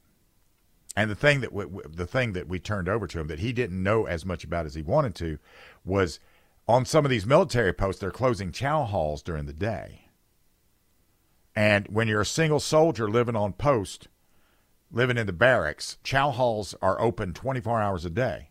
And 0.96 1.08
the 1.12 1.16
thing 1.16 1.42
that 1.42 1.52
w- 1.52 1.70
w- 1.70 1.96
the 1.96 2.08
thing 2.08 2.34
that 2.34 2.48
we 2.48 2.58
turned 2.58 2.90
over 2.90 3.06
to 3.06 3.20
him 3.20 3.28
that 3.28 3.42
he 3.42 3.54
didn't 3.54 3.84
know 3.84 4.08
as 4.08 4.26
much 4.26 4.44
about 4.44 4.66
as 4.66 4.74
he 4.74 4.82
wanted 4.82 5.14
to 5.18 5.38
was 5.86 6.20
on 6.68 6.86
some 6.86 7.06
of 7.06 7.12
these 7.12 7.28
military 7.28 7.74
posts 7.74 8.02
they're 8.02 8.10
closing 8.10 8.52
chow 8.52 8.86
halls 8.86 9.22
during 9.22 9.46
the 9.46 9.54
day 9.54 10.09
and 11.56 11.88
when 11.88 12.08
you're 12.08 12.22
a 12.22 12.26
single 12.26 12.60
soldier 12.60 13.10
living 13.10 13.36
on 13.36 13.54
post, 13.54 14.08
living 14.92 15.18
in 15.18 15.28
the 15.28 15.34
barracks, 15.34 15.98
chow 16.04 16.32
halls 16.32 16.76
are 16.82 17.00
open 17.02 17.34
24 17.34 17.82
hours 17.82 18.06
a 18.06 18.10
day. 18.10 18.50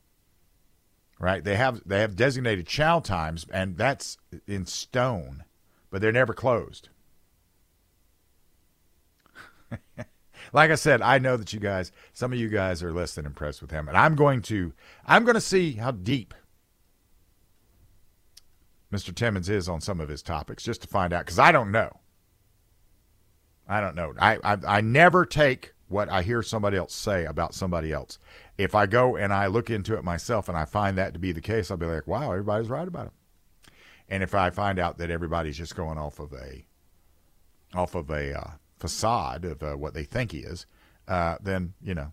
Right? 1.21 1.43
They 1.43 1.57
have 1.57 1.83
they 1.85 2.01
have 2.01 2.15
designated 2.15 2.67
chow 2.67 3.01
times 3.01 3.45
and 3.53 3.77
that's 3.77 4.19
in 4.47 4.67
stone, 4.67 5.45
but 5.91 6.01
they're 6.01 6.13
never 6.13 6.33
closed. 6.33 6.91
like 10.53 10.71
I 10.71 10.77
said, 10.77 11.03
I 11.03 11.19
know 11.19 11.37
that 11.37 11.53
you 11.53 11.59
guys, 11.59 11.91
some 12.13 12.33
of 12.33 12.39
you 12.39 12.49
guys 12.49 12.85
are 12.85 12.93
less 12.93 13.15
than 13.17 13.27
impressed 13.27 13.61
with 13.61 13.73
him, 13.73 13.89
and 13.89 13.97
I'm 13.97 14.15
going 14.15 14.43
to 14.43 14.73
I'm 15.05 15.25
going 15.25 15.35
to 15.35 15.41
see 15.41 15.73
how 15.73 15.91
deep 15.91 16.35
Mr. 18.93 19.13
Timmons 19.13 19.49
is 19.49 19.69
on 19.69 19.81
some 19.81 20.01
of 20.01 20.09
his 20.09 20.23
topics 20.23 20.63
just 20.63 20.83
to 20.83 20.89
find 20.89 21.13
out 21.13 21.27
cuz 21.27 21.39
I 21.39 21.51
don't 21.51 21.73
know. 21.73 21.99
I 23.69 23.81
don't 23.81 23.95
know. 23.95 24.15
I, 24.19 24.39
I 24.43 24.59
I 24.67 24.81
never 24.81 25.27
take 25.27 25.75
what 25.89 26.09
I 26.09 26.23
hear 26.23 26.43
somebody 26.43 26.77
else 26.77 26.95
say 26.95 27.25
about 27.25 27.55
somebody 27.55 27.93
else. 27.93 28.19
If 28.57 28.75
I 28.75 28.87
go 28.87 29.17
and 29.17 29.33
I 29.33 29.47
look 29.47 29.71
into 29.71 29.97
it 29.97 30.05
myself 30.05 30.49
and 30.49 30.57
I 30.57 30.65
find 30.65 30.99
that 30.99 31.13
to 31.15 31.19
be 31.19 31.33
the 31.33 31.41
case, 31.41 31.71
I'll 31.71 31.77
be 31.77 31.87
like, 31.87 32.07
wow, 32.07 32.31
everybody's 32.31 32.69
right 32.69 32.87
about 32.87 33.07
it. 33.07 33.13
And 34.09 34.23
if 34.23 34.35
I 34.35 34.51
find 34.51 34.79
out 34.79 34.99
that 34.99 35.11
everybody's 35.11 35.57
just 35.57 35.77
going 35.77 35.99
off 35.99 36.19
of 36.19 36.33
a 36.33 36.67
off 37.75 37.95
of 37.95 38.11
a 38.11 38.39
uh, 38.39 38.51
facade 38.79 39.45
of 39.45 39.63
uh, 39.63 39.75
what 39.75 39.93
they 39.95 40.05
think 40.05 40.33
he 40.33 40.39
is, 40.39 40.67
uh, 41.07 41.37
then 41.43 41.75
you 41.83 41.95
know, 41.95 42.13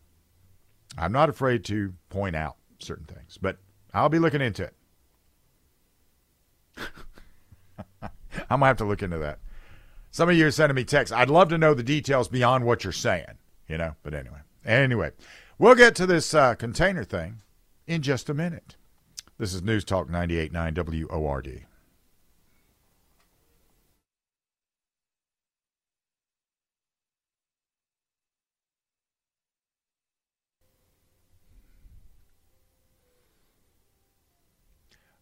I'm 0.97 1.11
not 1.11 1.29
afraid 1.29 1.63
to 1.65 1.93
point 2.09 2.35
out 2.35 2.57
certain 2.79 3.05
things. 3.05 3.37
But 3.41 3.57
I'll 3.93 4.09
be 4.09 4.19
looking 4.19 4.41
into 4.41 4.63
it. 4.63 4.73
I'm 8.01 8.59
gonna 8.59 8.65
have 8.65 8.77
to 8.77 8.85
look 8.85 9.01
into 9.01 9.17
that. 9.19 9.39
Some 10.15 10.29
of 10.29 10.37
you 10.37 10.47
are 10.47 10.51
sending 10.51 10.77
me 10.77 10.85
texts. 10.85 11.11
I'd 11.11 11.29
love 11.29 11.49
to 11.49 11.57
know 11.57 11.73
the 11.73 11.83
details 11.83 12.29
beyond 12.29 12.63
what 12.63 12.85
you're 12.85 12.93
saying, 12.93 13.37
you 13.67 13.77
know. 13.77 13.95
But 14.01 14.13
anyway, 14.13 14.39
anyway, 14.63 15.11
we'll 15.59 15.75
get 15.75 15.93
to 15.95 16.05
this 16.05 16.33
uh, 16.33 16.55
container 16.55 17.03
thing 17.03 17.41
in 17.85 18.01
just 18.01 18.29
a 18.29 18.33
minute. 18.33 18.77
This 19.37 19.53
is 19.53 19.61
News 19.61 19.83
Talk 19.83 20.07
98.9 20.07 21.09
WORD. 21.11 21.65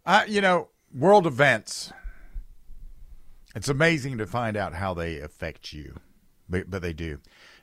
Uh, 0.05 0.23
you 0.27 0.39
know, 0.39 0.67
world 0.93 1.25
events 1.25 1.91
it's 3.55 3.69
amazing 3.69 4.17
to 4.17 4.25
find 4.25 4.57
out 4.57 4.73
how 4.75 4.93
they 4.93 5.19
affect 5.19 5.73
you, 5.73 5.99
but, 6.49 6.69
but 6.69 6.81
they 6.81 6.93
do. 6.93 7.19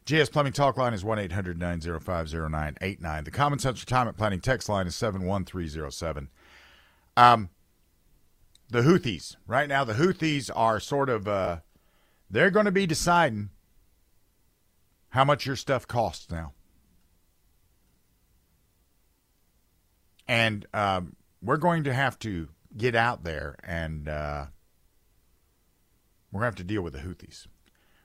GS 0.06 0.30
Plumbing 0.30 0.52
Talk 0.52 0.76
line 0.76 0.94
is 0.94 1.04
1 1.04 1.18
800 1.18 1.58
905 1.58 2.32
0989. 2.32 3.24
The 3.24 3.30
Common 3.30 3.58
Sense 3.58 3.80
Retirement 3.80 4.16
Planning 4.16 4.40
text 4.40 4.68
line 4.68 4.86
is 4.86 4.96
71307. 4.96 6.28
Um, 7.16 7.50
the 8.70 8.82
Houthis 8.82 9.36
right 9.46 9.68
now, 9.68 9.84
the 9.84 9.94
Houthis 9.94 10.50
are 10.54 10.80
sort 10.80 11.08
of 11.08 11.28
uh, 11.28 11.58
they're 12.30 12.50
going 12.50 12.66
to 12.66 12.72
be 12.72 12.86
deciding 12.86 13.50
how 15.10 15.24
much 15.24 15.44
your 15.44 15.56
stuff 15.56 15.86
costs 15.86 16.30
now, 16.30 16.52
and 20.28 20.66
um, 20.72 21.16
we're 21.42 21.56
going 21.56 21.84
to 21.84 21.92
have 21.92 22.18
to 22.20 22.48
get 22.76 22.94
out 22.94 23.24
there 23.24 23.56
and 23.64 24.08
uh, 24.08 24.46
we're 26.30 26.40
going 26.40 26.52
to 26.52 26.58
have 26.58 26.66
to 26.66 26.72
deal 26.72 26.82
with 26.82 26.92
the 26.92 27.00
Houthis. 27.00 27.46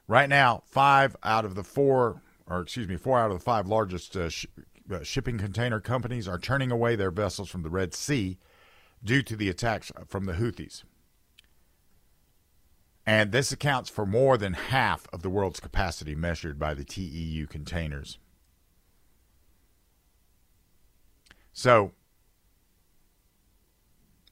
Right 0.08 0.30
now, 0.30 0.64
five 0.66 1.16
out 1.24 1.46
of 1.46 1.56
the 1.56 1.64
four, 1.64 2.22
or 2.48 2.62
excuse 2.62 2.88
me, 2.88 2.98
four 2.98 3.20
out 3.20 3.32
of 3.32 3.38
the 3.38 3.44
five 3.44 3.68
largest 3.68 4.16
uh, 4.16 4.30
sh- 4.30 4.46
uh, 4.92 5.04
shipping 5.04 5.38
container 5.38 5.80
companies 5.80 6.28
are 6.28 6.38
turning 6.38 6.72
away 6.72 6.96
their 6.96 7.12
vessels 7.12 7.50
from 7.50 7.64
the 7.64 7.70
Red 7.70 7.94
Sea 7.94 8.38
due 9.04 9.22
to 9.24 9.36
the 9.36 9.50
attacks 9.50 9.92
from 10.08 10.26
the 10.26 10.34
Houthis. 10.34 10.84
And 13.06 13.32
this 13.32 13.52
accounts 13.52 13.90
for 13.90 14.06
more 14.06 14.38
than 14.38 14.54
half 14.54 15.06
of 15.14 15.22
the 15.22 15.30
world's 15.30 15.60
capacity 15.60 16.16
measured 16.16 16.58
by 16.58 16.74
the 16.74 16.84
TEU 16.84 17.46
containers. 17.46 18.18
So, 21.54 21.94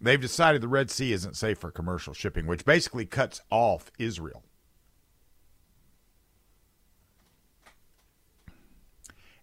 they've 0.04 0.22
decided 0.22 0.62
the 0.62 0.68
Red 0.68 0.92
Sea 0.92 1.14
isn't 1.14 1.38
safe 1.38 1.58
for 1.58 1.72
commercial 1.72 2.14
shipping, 2.14 2.46
which 2.46 2.66
basically 2.66 3.06
cuts 3.06 3.42
off 3.50 3.90
Israel. 3.98 4.44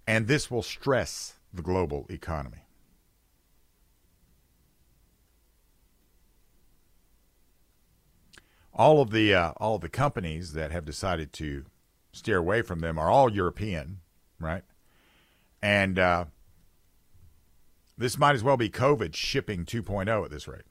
And 0.07 0.27
this 0.27 0.51
will 0.51 0.63
stress 0.63 1.35
the 1.53 1.63
global 1.63 2.07
economy. 2.11 2.65
All 8.73 9.03
of 9.03 9.11
the 9.11 9.35
uh, 9.35 9.53
all 9.57 9.77
of 9.77 9.83
the 9.83 9.89
companies 9.89 10.53
that 10.55 10.71
have 10.71 10.85
decided 10.85 11.33
to 11.35 11.65
steer 12.13 12.39
away 12.39 12.63
from 12.63 12.81
them 12.81 12.99
are 12.99 13.11
all 13.11 13.31
European, 13.31 14.01
right? 14.39 14.63
And 15.61 15.99
uh, 15.99 16.25
this 18.01 18.19
might 18.19 18.35
as 18.35 18.43
well 18.43 18.57
be 18.57 18.71
COVID 18.71 19.15
shipping 19.15 19.67
2.0 19.67 20.25
at 20.25 20.31
this 20.31 20.49
rate. 20.49 20.63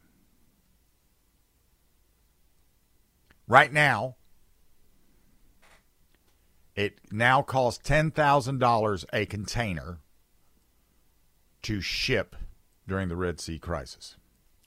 Right 3.47 3.71
now, 3.71 4.15
it 6.75 6.99
now 7.11 7.43
costs 7.43 7.87
$10,000 7.87 9.05
a 9.13 9.25
container 9.27 9.99
to 11.61 11.81
ship 11.81 12.35
during 12.87 13.09
the 13.09 13.15
Red 13.15 13.39
Sea 13.39 13.59
crisis, 13.59 14.17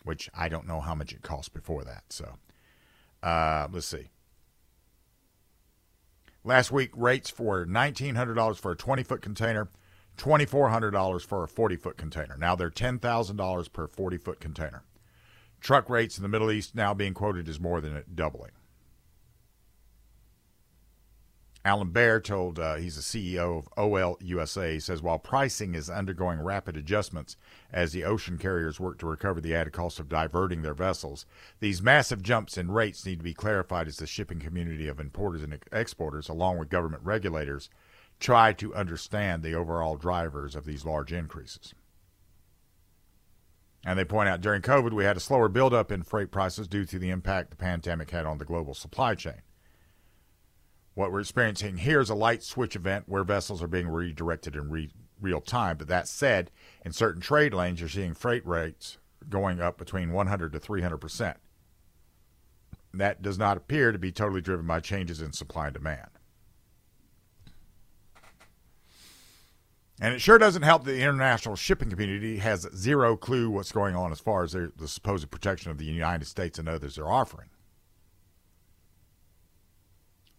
which 0.05 0.31
I 0.33 0.49
don't 0.49 0.69
know 0.69 0.81
how 0.81 0.95
much 0.95 1.13
it 1.13 1.23
cost 1.23 1.53
before 1.53 1.83
that. 1.83 2.05
So 2.11 2.37
uh, 3.25 3.67
let's 3.73 3.87
see. 3.87 4.11
Last 6.45 6.71
week, 6.71 6.91
rates 6.95 7.29
for 7.29 7.67
$1,900 7.67 8.57
for 8.57 8.71
a 8.71 8.77
20 8.77 9.03
foot 9.03 9.21
container 9.21 9.69
$2,400 10.17 11.27
for 11.27 11.45
a 11.45 11.49
40 11.49 11.77
foot 11.77 11.97
container. 11.97 12.37
Now 12.39 12.55
they're 12.55 12.71
$10,000 12.71 13.73
per 13.73 13.87
40 13.87 14.17
foot 14.19 14.41
container. 14.41 14.85
Truck 15.61 15.89
rates 15.89 16.17
in 16.17 16.23
the 16.23 16.29
Middle 16.29 16.51
East 16.51 16.75
now 16.75 16.93
being 16.93 17.15
quoted 17.15 17.49
as 17.49 17.61
more 17.61 17.81
than 17.81 18.03
doubling. 18.13 18.51
Alan 21.65 21.91
Baer 21.91 22.21
told 22.21 22.59
uh, 22.59 22.75
he's 22.75 22.97
the 22.97 23.03
CEO 23.03 23.59
of 23.59 23.69
OL 23.77 24.19
USA. 24.21 24.81
Says 24.81 25.01
while 25.01 25.21
pricing 25.21 25.77
is 25.77 25.89
undergoing 25.89 26.41
rapid 26.41 26.77
adjustments 26.77 27.37
as 27.73 27.93
the 27.93 28.03
ocean 28.03 28.37
carriers 28.37 28.81
work 28.81 28.99
to 28.99 29.07
recover 29.07 29.41
the 29.41 29.55
added 29.55 29.73
cost 29.73 30.01
of 30.01 30.09
diverting 30.09 30.63
their 30.63 30.75
vessels, 30.75 31.25
these 31.61 31.81
massive 31.81 32.21
jumps 32.21 32.59
in 32.59 32.73
rates 32.73 33.07
need 33.07 33.19
to 33.19 33.25
be 33.25 33.35
clarified 33.35 33.87
as 33.87 33.99
the 33.99 34.09
shipping 34.09 34.41
community 34.41 34.89
of 34.89 34.99
importers 34.99 35.45
and 35.45 35.57
exporters, 35.71 36.29
along 36.29 36.59
with 36.59 36.69
government 36.69 37.05
regulators, 37.05 37.71
try 38.23 38.53
to 38.53 38.75
understand 38.75 39.43
the 39.43 39.55
overall 39.55 39.97
drivers 39.97 40.55
of 40.55 40.65
these 40.65 40.85
large 40.85 41.13
increases. 41.13 41.75
And 43.85 43.99
they 43.99 44.05
point 44.05 44.29
out 44.29 44.41
during 44.41 44.63
COVID, 44.63 44.93
we 44.93 45.05
had 45.05 45.17
a 45.17 45.21
slower 45.21 45.49
buildup 45.49 45.91
in 45.91 46.05
freight 46.05 46.31
prices 46.31 46.69
due 46.69 46.85
to 46.85 46.99
the 47.01 47.11
impact 47.11 47.51
the 47.51 47.57
pandemic 47.57 48.11
had 48.11 48.25
on 48.25 48.39
the 48.39 48.45
global 48.45 48.75
supply 48.75 49.17
chain. 49.17 49.43
What 50.95 51.11
we're 51.11 51.21
experiencing 51.21 51.79
here 51.79 52.01
is 52.01 52.11
a 52.11 52.15
light 52.15 52.45
switch 52.45 52.77
event 52.77 53.09
where 53.09 53.25
vessels 53.25 53.63
are 53.63 53.67
being 53.69 53.89
redirected 53.89 54.55
in 54.55 54.71
re- 54.71 54.93
real 55.21 55.41
time. 55.41 55.77
But 55.79 55.89
that 55.89 56.07
said, 56.07 56.53
in 56.85 56.93
certain 56.93 57.21
trade 57.21 57.53
lanes, 57.53 57.81
you're 57.81 57.89
seeing 57.89 58.15
freight 58.15 58.47
rates 58.47 58.99
going 59.29 59.61
up 59.61 59.79
between 59.79 60.13
100 60.13 60.53
to 60.53 60.61
300 60.61 60.99
percent. 60.99 61.39
That 62.95 63.23
does 63.23 63.39
not 63.39 63.57
appear 63.57 63.91
to 63.91 63.99
be 63.99 64.13
totally 64.13 64.43
driven 64.43 64.67
by 64.67 64.81
changes 64.81 65.21
in 65.21 65.33
supply 65.33 65.69
and 65.69 65.75
demand. 65.75 66.12
And 70.01 70.15
it 70.15 70.21
sure 70.21 70.39
doesn't 70.39 70.63
help 70.63 70.85
that 70.85 70.93
the 70.93 71.03
international 71.03 71.55
shipping 71.55 71.91
community 71.91 72.39
has 72.39 72.69
zero 72.75 73.17
clue 73.17 73.51
what's 73.51 73.73
going 73.73 73.95
on 73.95 74.11
as 74.11 74.21
far 74.21 74.43
as 74.43 74.53
the 74.53 74.89
supposed 74.89 75.31
protection 75.31 75.71
of 75.71 75.79
the 75.79 75.85
United 75.85 76.27
States 76.27 76.59
and 76.59 76.69
others 76.69 76.99
are 76.99 77.09
offering. 77.09 77.49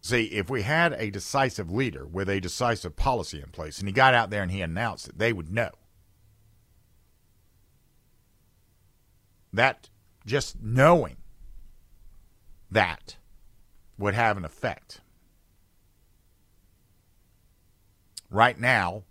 See, 0.02 0.24
if 0.24 0.50
we 0.50 0.62
had 0.62 0.92
a 0.98 1.10
decisive 1.10 1.70
leader 1.70 2.06
with 2.06 2.28
a 2.28 2.40
decisive 2.40 2.94
policy 2.94 3.40
in 3.40 3.48
place 3.52 3.78
and 3.78 3.88
he 3.88 3.92
got 3.92 4.12
out 4.12 4.28
there 4.28 4.42
and 4.42 4.50
he 4.50 4.60
announced 4.60 5.08
it, 5.08 5.18
they 5.18 5.32
would 5.32 5.50
know. 5.50 5.70
That 9.50 9.88
just 10.26 10.60
knowing 10.60 11.16
that 12.70 13.16
would 13.96 14.12
have 14.12 14.36
an 14.36 14.44
effect. 14.44 15.00
Right 18.28 18.60
now, 18.60 19.04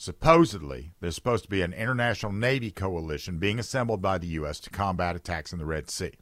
Supposedly, 0.00 0.92
there's 1.00 1.16
supposed 1.16 1.42
to 1.42 1.50
be 1.50 1.60
an 1.60 1.72
international 1.72 2.30
Navy 2.30 2.70
coalition 2.70 3.40
being 3.40 3.58
assembled 3.58 4.00
by 4.00 4.16
the 4.16 4.28
U.S. 4.28 4.60
to 4.60 4.70
combat 4.70 5.16
attacks 5.16 5.52
in 5.52 5.58
the 5.58 5.66
Red 5.66 5.90
Sea. 5.90 6.12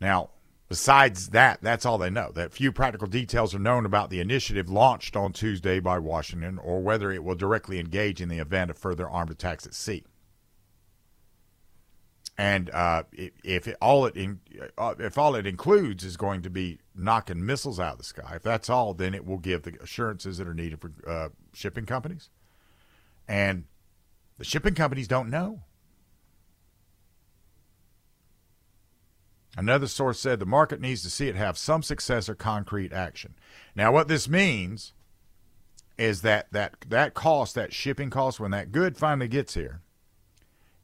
Now, 0.00 0.30
besides 0.68 1.28
that, 1.28 1.62
that's 1.62 1.86
all 1.86 1.98
they 1.98 2.10
know. 2.10 2.32
That 2.34 2.52
few 2.52 2.72
practical 2.72 3.06
details 3.06 3.54
are 3.54 3.60
known 3.60 3.86
about 3.86 4.10
the 4.10 4.18
initiative 4.18 4.68
launched 4.68 5.14
on 5.14 5.32
Tuesday 5.32 5.78
by 5.78 6.00
Washington 6.00 6.58
or 6.58 6.82
whether 6.82 7.12
it 7.12 7.22
will 7.22 7.36
directly 7.36 7.78
engage 7.78 8.20
in 8.20 8.28
the 8.28 8.40
event 8.40 8.72
of 8.72 8.78
further 8.78 9.08
armed 9.08 9.30
attacks 9.30 9.66
at 9.66 9.72
sea. 9.72 10.02
And 12.38 12.70
uh, 12.70 13.04
if 13.12 13.68
it, 13.68 13.76
all 13.80 14.06
it 14.06 14.16
in, 14.16 14.40
uh, 14.78 14.94
if 14.98 15.18
all 15.18 15.34
it 15.34 15.46
includes 15.46 16.02
is 16.02 16.16
going 16.16 16.42
to 16.42 16.50
be 16.50 16.78
knocking 16.94 17.44
missiles 17.44 17.78
out 17.78 17.92
of 17.92 17.98
the 17.98 18.04
sky, 18.04 18.32
if 18.36 18.42
that's 18.42 18.70
all, 18.70 18.94
then 18.94 19.14
it 19.14 19.26
will 19.26 19.38
give 19.38 19.62
the 19.62 19.74
assurances 19.82 20.38
that 20.38 20.48
are 20.48 20.54
needed 20.54 20.80
for 20.80 20.92
uh, 21.06 21.28
shipping 21.52 21.84
companies. 21.84 22.30
And 23.28 23.64
the 24.38 24.44
shipping 24.44 24.74
companies 24.74 25.06
don't 25.06 25.28
know. 25.28 25.60
Another 29.56 29.86
source 29.86 30.18
said 30.18 30.40
the 30.40 30.46
market 30.46 30.80
needs 30.80 31.02
to 31.02 31.10
see 31.10 31.28
it 31.28 31.36
have 31.36 31.58
some 31.58 31.82
success 31.82 32.28
or 32.28 32.34
concrete 32.34 32.92
action. 32.92 33.34
Now, 33.76 33.92
what 33.92 34.08
this 34.08 34.26
means 34.26 34.94
is 35.98 36.22
that 36.22 36.50
that, 36.52 36.76
that 36.88 37.12
cost, 37.12 37.54
that 37.54 37.74
shipping 37.74 38.08
cost, 38.08 38.40
when 38.40 38.50
that 38.52 38.72
good 38.72 38.96
finally 38.96 39.28
gets 39.28 39.52
here, 39.52 39.82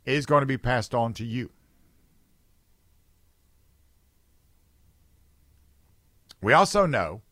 is 0.09 0.27
going 0.27 0.43
to 0.43 0.47
be 0.47 0.59
passed 0.59 0.95
on 0.95 1.12
to 1.15 1.25
you. 1.25 1.50
We 6.41 6.53
also 6.53 6.87
know 6.87 7.23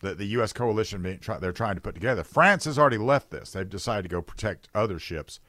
that 0.00 0.18
the 0.18 0.26
U.S. 0.26 0.52
coalition 0.52 1.02
they're 1.40 1.52
trying 1.52 1.74
to 1.76 1.80
put 1.80 1.94
together. 1.94 2.22
France 2.22 2.64
has 2.64 2.78
already 2.78 2.98
left 2.98 3.30
this. 3.30 3.52
They've 3.52 3.68
decided 3.68 4.02
to 4.02 4.08
go 4.08 4.22
protect 4.22 4.68
other 4.74 4.98
ships, 4.98 5.40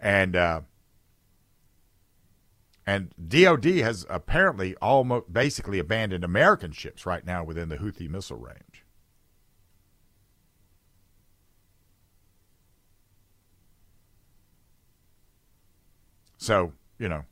and 0.00 0.34
uh, 0.34 0.60
and 2.86 3.12
DoD 3.28 3.64
has 3.64 4.06
apparently 4.08 4.74
almost 4.76 5.32
basically 5.32 5.78
abandoned 5.78 6.24
American 6.24 6.72
ships 6.72 7.06
right 7.06 7.24
now 7.24 7.44
within 7.44 7.68
the 7.68 7.76
Houthi 7.76 8.08
missile 8.08 8.38
range. 8.38 8.71
So, 16.42 16.72
you 16.98 17.08
know. 17.08 17.24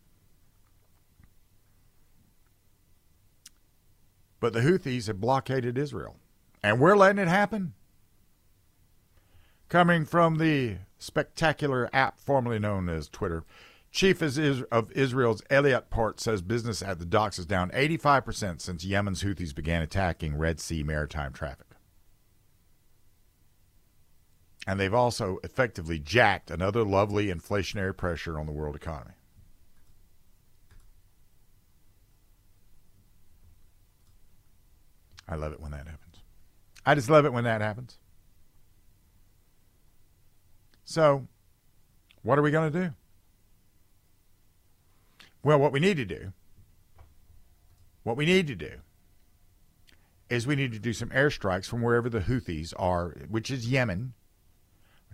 But 4.39 4.53
the 4.53 4.61
Houthis 4.61 5.09
have 5.09 5.21
blockaded 5.21 5.77
Israel. 5.77 6.15
And 6.63 6.79
we're 6.79 6.97
letting 6.97 7.19
it 7.19 7.27
happen. 7.27 7.75
Coming 9.69 10.05
from 10.05 10.39
the 10.39 10.77
spectacular 11.01 11.91
app 11.93 12.21
formerly 12.21 12.61
known 12.61 12.89
as 12.89 13.09
Twitter, 13.09 13.43
Chief 13.91 14.23
of 14.23 14.93
Israel's 14.93 15.43
Eilat 15.51 15.91
Port 15.91 16.21
says 16.21 16.41
business 16.41 16.81
at 16.81 17.01
the 17.01 17.05
docks 17.05 17.41
is 17.41 17.47
down 17.47 17.71
85% 17.71 18.61
since 18.61 18.85
Yemen's 18.85 19.25
Houthis 19.25 19.53
began 19.53 19.83
attacking 19.83 20.39
Red 20.39 20.61
Sea 20.61 20.85
maritime 20.85 21.33
traffic. 21.33 21.67
And 24.71 24.79
they've 24.79 24.95
also 24.95 25.41
effectively 25.43 25.99
jacked 25.99 26.49
another 26.49 26.85
lovely 26.85 27.27
inflationary 27.27 27.97
pressure 27.97 28.39
on 28.39 28.47
the 28.47 28.53
world 28.53 28.77
economy. 28.77 29.15
I 35.29 35.35
love 35.35 35.53
it 35.53 35.59
when 35.59 35.73
that 35.73 35.89
happens. 35.89 36.23
I 36.87 36.95
just 36.95 37.11
love 37.11 37.25
it 37.25 37.33
when 37.33 37.43
that 37.43 37.61
happens. 37.61 37.99
So, 40.85 41.27
what 42.23 42.39
are 42.39 42.43
we 42.43 42.53
going 42.53 42.73
to 42.73 42.81
do? 42.81 42.95
Well, 45.43 45.59
what 45.59 45.73
we 45.73 45.81
need 45.81 45.97
to 45.97 46.05
do, 46.05 46.33
what 48.05 48.17
we 48.17 48.25
need 48.25 48.47
to 48.47 48.55
do, 48.55 48.75
is 50.29 50.47
we 50.47 50.55
need 50.55 50.71
to 50.71 50.79
do 50.79 50.93
some 50.93 51.09
airstrikes 51.09 51.67
from 51.67 51.83
wherever 51.83 52.09
the 52.09 52.21
Houthis 52.21 52.73
are, 52.79 53.17
which 53.29 53.51
is 53.51 53.69
Yemen. 53.69 54.15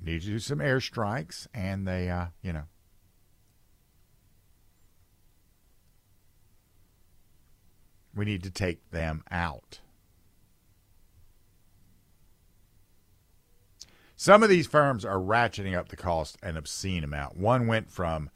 We 0.01 0.13
need 0.13 0.23
to 0.23 0.27
do 0.29 0.39
some 0.39 0.59
airstrikes, 0.59 1.47
and 1.53 1.87
they, 1.87 2.11
uh, 2.11 2.27
you 2.43 2.53
know, 2.53 2.65
we 8.15 8.25
need 8.25 8.43
to 8.43 8.51
take 8.51 8.91
them 8.91 9.23
out. 9.31 9.81
Some 14.17 14.43
of 14.43 14.49
these 14.49 14.67
firms 14.67 15.05
are 15.05 15.19
ratcheting 15.19 15.77
up 15.77 15.89
the 15.89 15.97
cost 15.97 16.39
an 16.43 16.57
obscene 16.57 17.05
amount. 17.05 17.37
One 17.37 17.67
went 17.67 17.91
from 17.91 18.31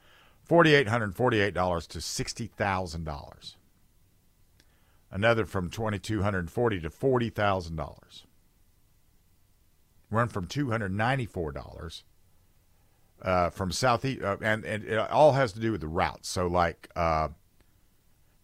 $4,848 0.48 1.88
to 1.88 1.98
$60,000. 1.98 3.54
Another 5.10 5.46
from 5.46 5.70
$2,240 5.70 6.82
to 6.82 6.90
$40,000. 6.90 8.24
One 10.10 10.28
from 10.28 10.46
$294 10.46 12.02
uh, 13.22 13.50
from 13.50 13.72
southeast, 13.72 14.22
uh, 14.22 14.36
and, 14.40 14.64
and 14.64 14.84
it 14.84 14.98
all 14.98 15.32
has 15.32 15.52
to 15.52 15.60
do 15.60 15.72
with 15.72 15.80
the 15.80 15.88
routes. 15.88 16.28
So, 16.28 16.46
like 16.46 16.88
uh, 16.96 17.28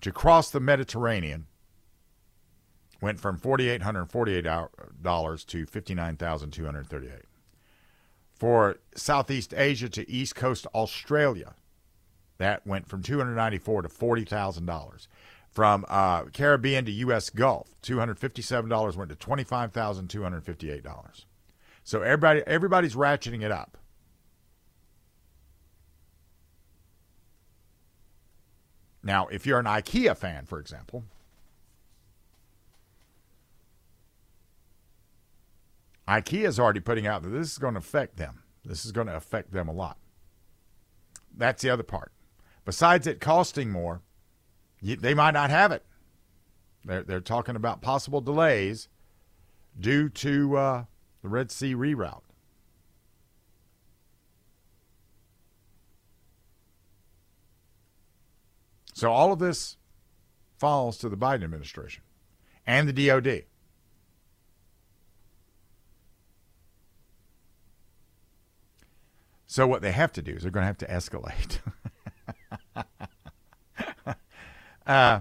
to 0.00 0.12
cross 0.12 0.50
the 0.50 0.60
Mediterranean 0.60 1.46
went 3.00 3.18
from 3.20 3.38
$4,848 3.38 5.46
to 5.46 5.66
$59,238. 5.66 7.22
For 8.34 8.78
Southeast 8.94 9.54
Asia 9.56 9.88
to 9.88 10.10
East 10.10 10.34
Coast 10.34 10.66
Australia, 10.74 11.54
that 12.38 12.66
went 12.66 12.88
from 12.88 13.02
294 13.02 13.82
to 13.82 13.88
$40,000. 13.88 15.06
From 15.50 15.86
uh, 15.88 16.24
Caribbean 16.24 16.84
to 16.84 16.92
U.S. 16.92 17.30
Gulf, 17.30 17.70
$257 17.82 18.96
went 18.96 19.08
to 19.08 19.16
$25,258. 19.16 21.24
So 21.86 22.02
everybody, 22.02 22.42
everybody's 22.48 22.96
ratcheting 22.96 23.44
it 23.44 23.52
up. 23.52 23.78
Now, 29.04 29.28
if 29.28 29.46
you're 29.46 29.60
an 29.60 29.66
IKEA 29.66 30.16
fan, 30.16 30.46
for 30.46 30.58
example, 30.58 31.04
IKEA 36.08 36.48
is 36.48 36.58
already 36.58 36.80
putting 36.80 37.06
out 37.06 37.22
that 37.22 37.28
this 37.28 37.52
is 37.52 37.58
going 37.58 37.74
to 37.74 37.78
affect 37.78 38.16
them. 38.16 38.42
This 38.64 38.84
is 38.84 38.90
going 38.90 39.06
to 39.06 39.14
affect 39.14 39.52
them 39.52 39.68
a 39.68 39.72
lot. 39.72 39.96
That's 41.36 41.62
the 41.62 41.70
other 41.70 41.84
part. 41.84 42.10
Besides 42.64 43.06
it 43.06 43.20
costing 43.20 43.70
more, 43.70 44.02
they 44.82 45.14
might 45.14 45.34
not 45.34 45.50
have 45.50 45.70
it. 45.70 45.84
They're, 46.84 47.04
they're 47.04 47.20
talking 47.20 47.54
about 47.54 47.80
possible 47.80 48.20
delays 48.20 48.88
due 49.78 50.08
to 50.08 50.56
uh, 50.56 50.84
the 51.26 51.30
Red 51.30 51.50
Sea 51.50 51.74
reroute. 51.74 52.22
So 58.94 59.10
all 59.10 59.32
of 59.32 59.40
this 59.40 59.76
falls 60.56 60.98
to 60.98 61.08
the 61.08 61.16
Biden 61.16 61.42
administration 61.42 62.04
and 62.64 62.88
the 62.88 63.08
DOD. 63.08 63.42
So 69.48 69.66
what 69.66 69.82
they 69.82 69.90
have 69.90 70.12
to 70.12 70.22
do 70.22 70.34
is 70.34 70.42
they're 70.42 70.52
going 70.52 70.62
to 70.62 70.66
have 70.66 70.78
to 70.78 70.86
escalate. 70.86 71.58
uh, 74.86 75.20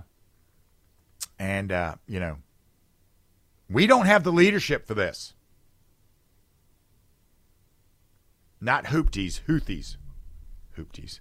and 1.39 1.71
uh, 1.71 1.95
you 2.07 2.19
know, 2.19 2.37
we 3.71 3.87
don't 3.87 4.05
have 4.05 4.23
the 4.23 4.31
leadership 4.31 4.85
for 4.85 4.93
this. 4.93 5.33
Not 8.65 8.85
hoopties, 8.85 9.41
Houthis, 9.47 9.97
hoopties. 10.75 11.19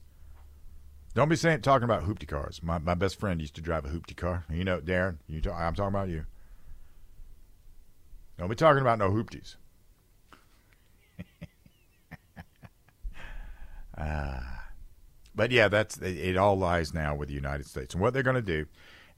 Don't 1.12 1.28
be 1.28 1.36
saying 1.36 1.60
talking 1.60 1.84
about 1.84 2.04
hoopty 2.04 2.26
cars. 2.26 2.62
My 2.62 2.78
my 2.78 2.94
best 2.94 3.20
friend 3.20 3.38
used 3.38 3.54
to 3.56 3.60
drive 3.60 3.84
a 3.84 3.88
hoopty 3.88 4.16
car. 4.16 4.46
You 4.50 4.64
know, 4.64 4.80
Darren. 4.80 5.18
You 5.28 5.42
talk, 5.42 5.60
I'm 5.60 5.74
talking 5.74 5.94
about 5.94 6.08
you. 6.08 6.24
Don't 8.38 8.48
be 8.48 8.54
talking 8.54 8.80
about 8.80 8.98
no 8.98 9.10
hoopties. 9.10 9.56
Uh, 13.98 14.40
but 15.34 15.50
yeah, 15.50 15.68
that's 15.68 15.98
it. 15.98 16.38
All 16.38 16.56
lies 16.56 16.94
now 16.94 17.14
with 17.14 17.28
the 17.28 17.34
United 17.34 17.66
States 17.66 17.92
and 17.92 18.02
what 18.02 18.14
they're 18.14 18.22
going 18.22 18.36
to 18.36 18.42
do. 18.42 18.64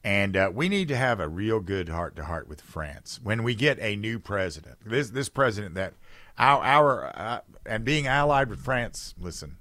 And 0.02 0.36
uh, 0.36 0.50
we 0.52 0.68
need 0.68 0.88
to 0.88 0.96
have 0.96 1.20
a 1.20 1.28
real 1.28 1.60
good 1.60 1.88
heart 1.90 2.16
to 2.16 2.24
heart 2.24 2.48
with 2.48 2.60
France 2.60 3.20
when 3.22 3.44
we 3.44 3.54
get 3.54 3.78
a 3.78 3.94
new 3.94 4.18
president. 4.18 4.78
This 4.84 5.10
this 5.10 5.28
president 5.28 5.76
that 5.76 5.94
our 6.38 6.62
our 6.62 7.05
uh, 7.16 7.40
and 7.64 7.85
being 7.85 8.07
allied 8.07 8.49
with 8.49 8.61
France. 8.61 9.14
Listen, 9.18 9.57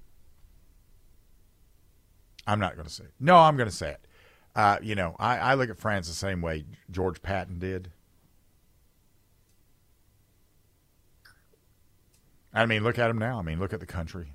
I'm 2.47 2.59
not 2.59 2.75
going 2.75 2.87
to 2.87 2.93
say 2.93 3.05
it. 3.05 3.13
no. 3.19 3.37
I'm 3.37 3.57
going 3.57 3.69
to 3.69 3.75
say 3.75 3.91
it. 3.91 4.01
Uh, 4.55 4.77
you 4.81 4.95
know, 4.95 5.15
I, 5.19 5.37
I 5.37 5.53
look 5.55 5.69
at 5.69 5.77
France 5.77 6.07
the 6.07 6.13
same 6.13 6.41
way 6.41 6.65
George 6.89 7.21
Patton 7.21 7.59
did. 7.59 7.91
I 12.53 12.65
mean, 12.65 12.83
look 12.83 12.97
at 12.97 13.09
him 13.09 13.17
now. 13.17 13.37
I 13.37 13.41
mean, 13.41 13.59
look 13.59 13.73
at 13.73 13.81
the 13.81 13.85
country. 13.85 14.31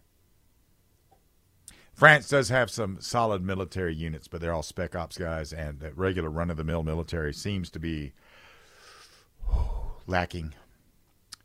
France 1.95 2.29
does 2.29 2.51
have 2.51 2.71
some 2.71 2.99
solid 3.01 3.43
military 3.43 3.95
units, 3.95 4.29
but 4.29 4.41
they're 4.41 4.53
all 4.53 4.63
spec 4.63 4.95
ops 4.95 5.17
guys, 5.17 5.53
and 5.53 5.81
the 5.81 5.93
regular 5.93 6.29
run 6.29 6.51
of 6.51 6.57
the 6.59 6.65
mill 6.65 6.83
military 6.83 7.33
seems 7.33 7.71
to 7.71 7.79
be 7.79 8.13
lacking. 10.07 10.55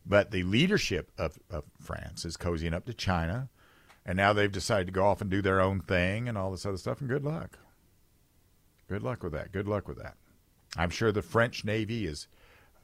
But 0.05 0.31
the 0.31 0.43
leadership 0.43 1.11
of, 1.17 1.39
of 1.49 1.63
France 1.79 2.25
is 2.25 2.37
cozying 2.37 2.73
up 2.73 2.85
to 2.85 2.93
China, 2.93 3.49
and 4.05 4.15
now 4.17 4.33
they've 4.33 4.51
decided 4.51 4.85
to 4.87 4.93
go 4.93 5.05
off 5.05 5.21
and 5.21 5.31
do 5.31 5.41
their 5.41 5.59
own 5.59 5.79
thing 5.79 6.29
and 6.29 6.37
all 6.37 6.51
this 6.51 6.65
other 6.65 6.77
stuff, 6.77 6.99
and 6.99 7.09
good 7.09 7.23
luck. 7.23 7.57
Good 8.87 9.01
luck 9.01 9.23
with 9.23 9.33
that. 9.33 9.51
Good 9.51 9.67
luck 9.67 9.87
with 9.87 9.97
that. 9.97 10.15
I'm 10.77 10.91
sure 10.91 11.11
the 11.11 11.21
French 11.21 11.65
Navy 11.65 12.05
is 12.05 12.27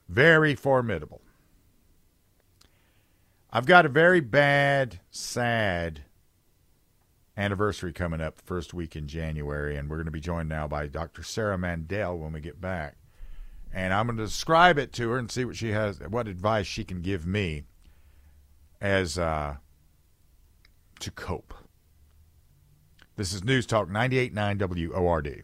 very 0.10 0.56
formidable. 0.56 1.22
I've 3.52 3.66
got 3.66 3.86
a 3.86 3.90
very 3.90 4.22
bad, 4.22 5.00
sad 5.12 6.02
anniversary 7.38 7.94
coming 7.94 8.22
up 8.22 8.40
first 8.40 8.74
week 8.74 8.96
in 8.96 9.08
January, 9.08 9.76
and 9.76 9.90
we're 9.90 9.98
going 9.98 10.06
to 10.06 10.12
be 10.12 10.22
joined 10.22 10.50
now 10.50 10.68
by 10.68 10.88
Dr. 10.88 11.22
Sarah 11.22 11.58
Mandel 11.58 12.18
when 12.18 12.32
we 12.32 12.40
get 12.40 12.62
back. 12.62 12.96
And 13.74 13.94
I'm 13.94 14.08
going 14.08 14.18
to 14.18 14.26
describe 14.26 14.78
it 14.78 14.92
to 14.94 15.10
her 15.10 15.18
and 15.18 15.32
see 15.32 15.46
what 15.46 15.56
she 15.56 15.72
has, 15.72 16.00
what 16.00 16.28
advice 16.28 16.68
she 16.68 16.84
can 16.84 17.02
give 17.02 17.26
me 17.26 17.64
as 18.82 19.18
uh, 19.18 19.58
to 21.00 21.12
cope. 21.12 21.54
This 23.16 23.34
is 23.34 23.44
News 23.44 23.66
Talk 23.66 23.88
98.9 23.90 24.94
WORD. 24.94 25.44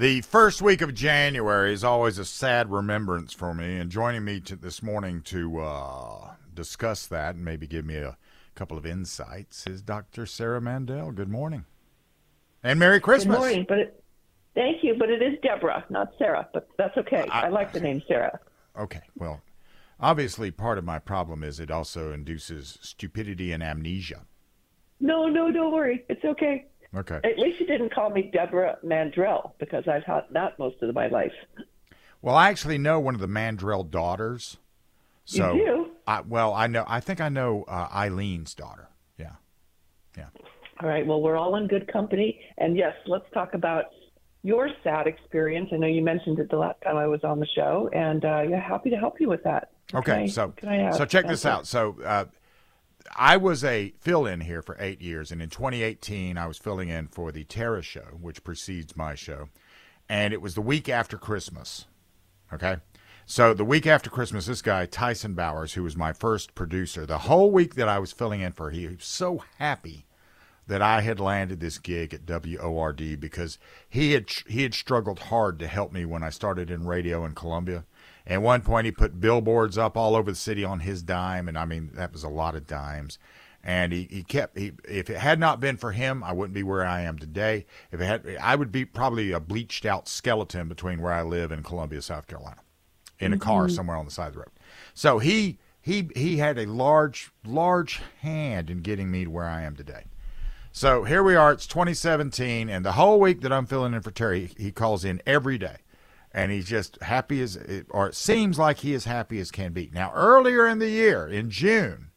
The 0.00 0.22
first 0.22 0.62
week 0.62 0.80
of 0.80 0.94
January 0.94 1.74
is 1.74 1.84
always 1.84 2.16
a 2.16 2.24
sad 2.24 2.72
remembrance 2.72 3.34
for 3.34 3.52
me, 3.52 3.76
and 3.76 3.90
joining 3.90 4.24
me 4.24 4.40
to, 4.40 4.56
this 4.56 4.82
morning 4.82 5.20
to 5.24 5.60
uh, 5.60 6.30
discuss 6.54 7.06
that 7.08 7.34
and 7.34 7.44
maybe 7.44 7.66
give 7.66 7.84
me 7.84 7.96
a 7.96 8.16
couple 8.54 8.78
of 8.78 8.86
insights 8.86 9.66
is 9.66 9.82
Dr. 9.82 10.24
Sarah 10.24 10.62
Mandel. 10.62 11.12
Good 11.12 11.28
morning, 11.28 11.66
and 12.62 12.78
Merry 12.78 12.98
Christmas. 12.98 13.36
Good 13.36 13.42
morning, 13.42 13.66
but 13.68 13.78
it, 13.78 14.02
thank 14.54 14.82
you, 14.82 14.96
but 14.98 15.10
it 15.10 15.20
is 15.20 15.38
Deborah, 15.42 15.84
not 15.90 16.14
Sarah, 16.16 16.48
but 16.54 16.66
that's 16.78 16.96
okay. 16.96 17.28
I, 17.30 17.42
I 17.42 17.48
like 17.50 17.74
the 17.74 17.80
name 17.80 18.02
Sarah. 18.08 18.40
Okay, 18.78 19.02
well, 19.16 19.42
obviously, 20.00 20.50
part 20.50 20.78
of 20.78 20.84
my 20.86 20.98
problem 20.98 21.44
is 21.44 21.60
it 21.60 21.70
also 21.70 22.10
induces 22.10 22.78
stupidity 22.80 23.52
and 23.52 23.62
amnesia. 23.62 24.22
No, 24.98 25.26
no, 25.26 25.52
don't 25.52 25.74
worry, 25.74 26.06
it's 26.08 26.24
okay. 26.24 26.68
Okay. 26.96 27.20
At 27.22 27.38
least 27.38 27.60
you 27.60 27.66
didn't 27.66 27.94
call 27.94 28.10
me 28.10 28.30
Deborah 28.32 28.78
Mandrell 28.84 29.52
because 29.58 29.86
I've 29.86 30.02
had 30.04 30.22
that 30.32 30.58
most 30.58 30.82
of 30.82 30.92
my 30.94 31.06
life. 31.06 31.32
Well, 32.22 32.34
I 32.34 32.48
actually 32.48 32.78
know 32.78 32.98
one 32.98 33.14
of 33.14 33.20
the 33.20 33.28
Mandrell 33.28 33.88
daughters. 33.88 34.58
So 35.24 35.54
you 35.54 35.64
do? 35.64 35.86
I, 36.06 36.20
well, 36.22 36.52
I 36.52 36.66
know. 36.66 36.84
I 36.88 37.00
think 37.00 37.20
I 37.20 37.28
know 37.28 37.64
uh, 37.68 37.88
Eileen's 37.88 38.54
daughter. 38.54 38.88
Yeah, 39.16 39.34
yeah. 40.18 40.26
All 40.82 40.88
right. 40.88 41.06
Well, 41.06 41.22
we're 41.22 41.36
all 41.36 41.54
in 41.56 41.68
good 41.68 41.90
company, 41.92 42.40
and 42.58 42.76
yes, 42.76 42.94
let's 43.06 43.26
talk 43.32 43.54
about 43.54 43.84
your 44.42 44.68
sad 44.82 45.06
experience. 45.06 45.68
I 45.72 45.76
know 45.76 45.86
you 45.86 46.02
mentioned 46.02 46.40
it 46.40 46.50
the 46.50 46.56
last 46.56 46.80
time 46.82 46.96
I 46.96 47.06
was 47.06 47.22
on 47.22 47.38
the 47.38 47.46
show, 47.54 47.88
and 47.92 48.24
uh, 48.24 48.42
yeah, 48.48 48.60
happy 48.60 48.90
to 48.90 48.96
help 48.96 49.20
you 49.20 49.28
with 49.28 49.44
that. 49.44 49.70
Okay, 49.94 50.22
I, 50.22 50.26
so 50.26 50.52
so 50.96 51.04
check 51.04 51.26
this 51.28 51.46
out. 51.46 51.66
So 51.66 51.96
uh, 52.04 52.24
I 53.16 53.36
was 53.36 53.64
a 53.64 53.94
fill-in 54.00 54.40
here 54.40 54.62
for 54.62 54.76
eight 54.78 55.00
years, 55.00 55.30
and 55.30 55.40
in 55.42 55.50
2018, 55.50 56.36
I 56.36 56.46
was 56.46 56.58
filling 56.58 56.88
in 56.88 57.08
for 57.08 57.32
the 57.32 57.44
Tara 57.44 57.82
show, 57.82 58.18
which 58.20 58.44
precedes 58.44 58.96
my 58.96 59.14
show, 59.14 59.48
and 60.08 60.32
it 60.32 60.42
was 60.42 60.54
the 60.54 60.60
week 60.60 60.88
after 60.88 61.16
Christmas. 61.16 61.86
Okay, 62.52 62.76
so 63.26 63.54
the 63.54 63.64
week 63.64 63.86
after 63.86 64.10
Christmas, 64.10 64.46
this 64.46 64.62
guy 64.62 64.86
Tyson 64.86 65.34
Bowers, 65.34 65.74
who 65.74 65.82
was 65.82 65.96
my 65.96 66.12
first 66.12 66.54
producer, 66.54 67.06
the 67.06 67.18
whole 67.18 67.50
week 67.50 67.74
that 67.76 67.88
I 67.88 67.98
was 67.98 68.12
filling 68.12 68.40
in 68.40 68.52
for, 68.52 68.70
he 68.70 68.86
was 68.86 69.04
so 69.04 69.44
happy 69.58 70.06
that 70.66 70.82
I 70.82 71.00
had 71.00 71.18
landed 71.18 71.60
this 71.60 71.78
gig 71.78 72.14
at 72.14 72.26
WORD 72.26 73.20
because 73.20 73.58
he 73.88 74.12
had 74.12 74.30
he 74.46 74.62
had 74.62 74.74
struggled 74.74 75.18
hard 75.18 75.58
to 75.58 75.66
help 75.66 75.92
me 75.92 76.04
when 76.04 76.22
I 76.22 76.30
started 76.30 76.70
in 76.70 76.86
radio 76.86 77.24
in 77.24 77.34
Columbia 77.34 77.84
at 78.26 78.42
one 78.42 78.60
point, 78.62 78.84
he 78.84 78.92
put 78.92 79.20
billboards 79.20 79.78
up 79.78 79.96
all 79.96 80.14
over 80.14 80.30
the 80.30 80.36
city 80.36 80.64
on 80.64 80.80
his 80.80 81.02
dime, 81.02 81.48
and 81.48 81.58
I 81.58 81.64
mean 81.64 81.90
that 81.94 82.12
was 82.12 82.24
a 82.24 82.28
lot 82.28 82.54
of 82.54 82.66
dimes. 82.66 83.18
And 83.62 83.92
he, 83.92 84.08
he 84.10 84.22
kept 84.22 84.58
he 84.58 84.72
if 84.88 85.10
it 85.10 85.18
had 85.18 85.38
not 85.38 85.60
been 85.60 85.76
for 85.76 85.92
him, 85.92 86.24
I 86.24 86.32
wouldn't 86.32 86.54
be 86.54 86.62
where 86.62 86.84
I 86.84 87.02
am 87.02 87.18
today. 87.18 87.66
If 87.92 88.00
it 88.00 88.04
had, 88.04 88.36
I 88.40 88.56
would 88.56 88.72
be 88.72 88.84
probably 88.84 89.32
a 89.32 89.40
bleached 89.40 89.84
out 89.84 90.08
skeleton 90.08 90.68
between 90.68 91.02
where 91.02 91.12
I 91.12 91.22
live 91.22 91.52
and 91.52 91.64
Columbia, 91.64 92.00
South 92.00 92.26
Carolina, 92.26 92.60
in 93.18 93.32
a 93.32 93.36
mm-hmm. 93.36 93.42
car 93.42 93.68
somewhere 93.68 93.96
on 93.96 94.06
the 94.06 94.10
side 94.10 94.28
of 94.28 94.34
the 94.34 94.38
road. 94.40 94.50
So 94.94 95.18
he 95.18 95.58
he 95.80 96.08
he 96.14 96.38
had 96.38 96.58
a 96.58 96.66
large 96.66 97.32
large 97.44 98.00
hand 98.20 98.70
in 98.70 98.80
getting 98.80 99.10
me 99.10 99.24
to 99.24 99.30
where 99.30 99.46
I 99.46 99.62
am 99.62 99.76
today. 99.76 100.04
So 100.72 101.04
here 101.04 101.22
we 101.22 101.34
are. 101.34 101.52
It's 101.52 101.66
2017, 101.66 102.70
and 102.70 102.84
the 102.84 102.92
whole 102.92 103.18
week 103.18 103.40
that 103.40 103.52
I'm 103.52 103.66
filling 103.66 103.92
in 103.92 104.02
for 104.02 104.12
Terry, 104.12 104.50
he 104.56 104.70
calls 104.70 105.04
in 105.04 105.20
every 105.26 105.58
day 105.58 105.78
and 106.32 106.52
he's 106.52 106.68
just 106.68 107.00
happy 107.02 107.40
as, 107.42 107.58
or 107.90 108.08
it 108.08 108.14
seems 108.14 108.58
like 108.58 108.78
he 108.78 108.94
is 108.94 109.04
happy 109.04 109.40
as 109.40 109.50
can 109.50 109.72
be. 109.72 109.90
Now, 109.92 110.12
earlier 110.14 110.66
in 110.66 110.78
the 110.78 110.90
year, 110.90 111.26
in 111.26 111.50
June, 111.50 112.10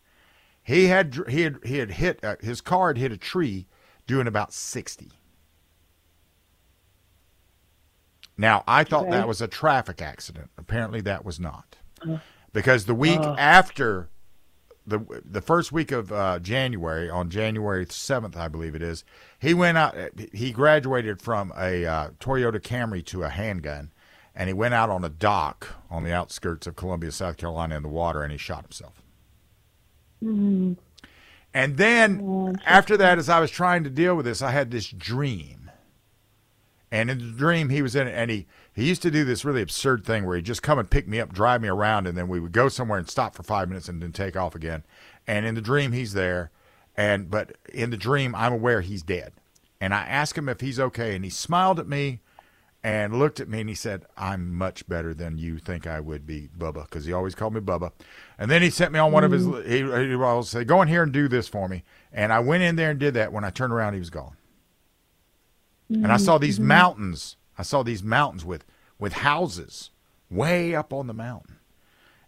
he 0.64 0.86
had 0.86 1.18
he 1.28 1.42
had 1.42 1.60
he 1.64 1.78
had 1.80 1.92
hit 1.92 2.24
uh, 2.24 2.36
his 2.40 2.62
car 2.62 2.88
had 2.88 2.98
hit 2.98 3.12
a 3.12 3.18
tree 3.18 3.68
doing 4.08 4.28
about 4.28 4.54
sixty. 4.54 5.12
Now, 8.38 8.64
I 8.68 8.84
thought 8.84 9.04
okay. 9.04 9.12
that 9.12 9.28
was 9.28 9.42
a 9.42 9.48
traffic 9.48 10.02
accident. 10.02 10.50
Apparently, 10.58 11.02
that 11.02 11.24
was 11.24 11.40
not, 11.40 11.76
uh, 12.08 12.18
because 12.52 12.86
the 12.86 12.96
week 12.96 13.20
uh, 13.20 13.36
after 13.38 14.10
the 14.88 15.00
the 15.24 15.42
first 15.42 15.72
week 15.72 15.92
of 15.92 16.12
uh, 16.12 16.40
January, 16.40 17.10
on 17.10 17.30
January 17.30 17.86
seventh, 17.90 18.36
I 18.38 18.48
believe 18.48 18.76
it 18.76 18.82
is, 18.82 19.04
he 19.40 19.54
went 19.54 19.78
out. 19.78 19.96
He 20.34 20.52
graduated 20.52 21.22
from 21.22 21.54
a 21.58 21.86
uh, 21.86 22.10
Toyota 22.20 22.60
Camry 22.60 23.06
to 23.08 23.24
a 23.24 23.30
handgun, 23.30 23.92
and 24.36 24.50
he 24.50 24.54
went 24.54 24.74
out 24.74 24.90
on 24.90 25.04
a 25.04 25.10
dock 25.10 25.68
on 25.90 26.04
the 26.04 26.14
outskirts 26.14 26.66
of 26.68 26.76
Columbia, 26.76 27.12
South 27.12 27.38
Carolina, 27.38 27.78
in 27.78 27.84
the 27.84 27.90
water, 27.90 28.24
and 28.24 28.32
he 28.32 28.38
shot 28.38 28.64
himself. 28.64 29.02
Mm-hmm. 30.24 30.74
And 31.54 31.78
then 31.78 32.22
oh, 32.24 32.56
after 32.66 32.98
that, 32.98 33.20
as 33.20 33.30
I 33.30 33.40
was 33.40 33.52
trying 33.52 33.84
to 33.84 33.90
deal 33.90 34.16
with 34.16 34.26
this, 34.26 34.42
I 34.42 34.52
had 34.52 34.72
this 34.72 34.88
dream. 34.88 35.70
And 36.92 37.10
in 37.10 37.18
the 37.20 37.38
dream, 37.38 37.70
he 37.70 37.82
was 37.82 37.96
in 37.96 38.08
it, 38.08 38.14
and 38.14 38.30
he, 38.30 38.48
he 38.74 38.88
used 38.88 39.02
to 39.04 39.12
do 39.12 39.24
this 39.24 39.46
really 39.46 39.62
absurd 39.62 40.06
thing 40.06 40.26
where 40.26 40.36
he'd 40.36 40.46
just 40.46 40.64
come 40.64 40.80
and 40.80 40.90
pick 40.90 41.08
me 41.08 41.20
up, 41.20 41.34
drive 41.34 41.62
me 41.62 41.68
around, 41.68 42.08
and 42.08 42.18
then 42.18 42.28
we 42.28 42.40
would 42.40 42.52
go 42.52 42.70
somewhere 42.70 43.00
and 43.00 43.10
stop 43.10 43.36
for 43.36 43.44
five 43.44 43.68
minutes 43.68 43.90
and 43.90 44.02
then 44.02 44.12
take 44.12 44.36
off 44.36 44.56
again. 44.56 44.84
And 45.28 45.46
in 45.46 45.56
the 45.56 45.62
dream, 45.62 45.92
he's 45.92 46.14
there, 46.14 46.52
and 46.96 47.30
but 47.32 47.56
in 47.72 47.90
the 47.90 47.98
dream, 47.98 48.36
I'm 48.36 48.54
aware 48.54 48.82
he's 48.82 49.02
dead. 49.02 49.34
And 49.82 49.94
I 49.94 50.04
ask 50.06 50.38
him 50.38 50.48
if 50.48 50.62
he's 50.62 50.80
okay, 50.80 51.16
and 51.16 51.24
he 51.24 51.32
smiled 51.32 51.80
at 51.80 51.88
me 51.88 52.20
and 52.84 53.18
looked 53.18 53.40
at 53.40 53.48
me 53.48 53.62
and 53.62 53.70
he 53.70 53.76
said, 53.76 54.06
I'm 54.18 54.54
much 54.54 54.88
better 54.90 55.14
than 55.14 55.38
you 55.38 55.58
think 55.58 55.88
I 55.88 56.02
would 56.02 56.28
be, 56.28 56.50
Bubba, 56.58 56.84
because 56.84 57.06
he 57.06 57.14
always 57.14 57.34
called 57.34 57.54
me 57.54 57.62
Bubba. 57.62 57.94
And 58.38 58.52
then 58.52 58.62
he 58.62 58.70
sent 58.70 58.92
me 58.92 59.00
on 59.00 59.14
one 59.14 59.24
mm-hmm. 59.24 59.34
of 59.34 59.40
his, 59.40 59.48
mm-hmm. 59.48 60.02
he, 60.02 60.10
he 60.10 60.16
will 60.16 60.44
say, 60.44 60.66
go 60.66 60.82
in 60.82 60.90
here 60.90 61.04
and 61.04 61.14
do 61.14 61.30
this 61.30 61.48
for 61.48 61.70
me. 61.70 61.84
And 62.12 62.34
I 62.34 62.40
went 62.40 62.64
in 62.64 62.76
there 62.76 62.92
and 62.92 63.00
did 63.00 63.14
that. 63.14 63.32
When 63.32 63.46
I 63.46 63.52
turned 63.52 63.72
around, 63.72 63.94
he 63.94 64.00
was 64.00 64.10
gone. 64.10 64.36
Mm-hmm. 65.90 66.04
And 66.04 66.12
I 66.12 66.18
saw 66.18 66.38
these 66.38 66.58
mm-hmm. 66.58 66.68
mountains. 66.68 67.38
I 67.58 67.64
saw 67.64 67.84
these 67.84 68.04
mountains 68.04 68.44
with, 68.44 68.66
with 69.00 69.14
houses 69.14 69.92
way 70.30 70.76
up 70.76 70.92
on 70.92 71.08
the 71.08 71.14
mountain. 71.14 71.60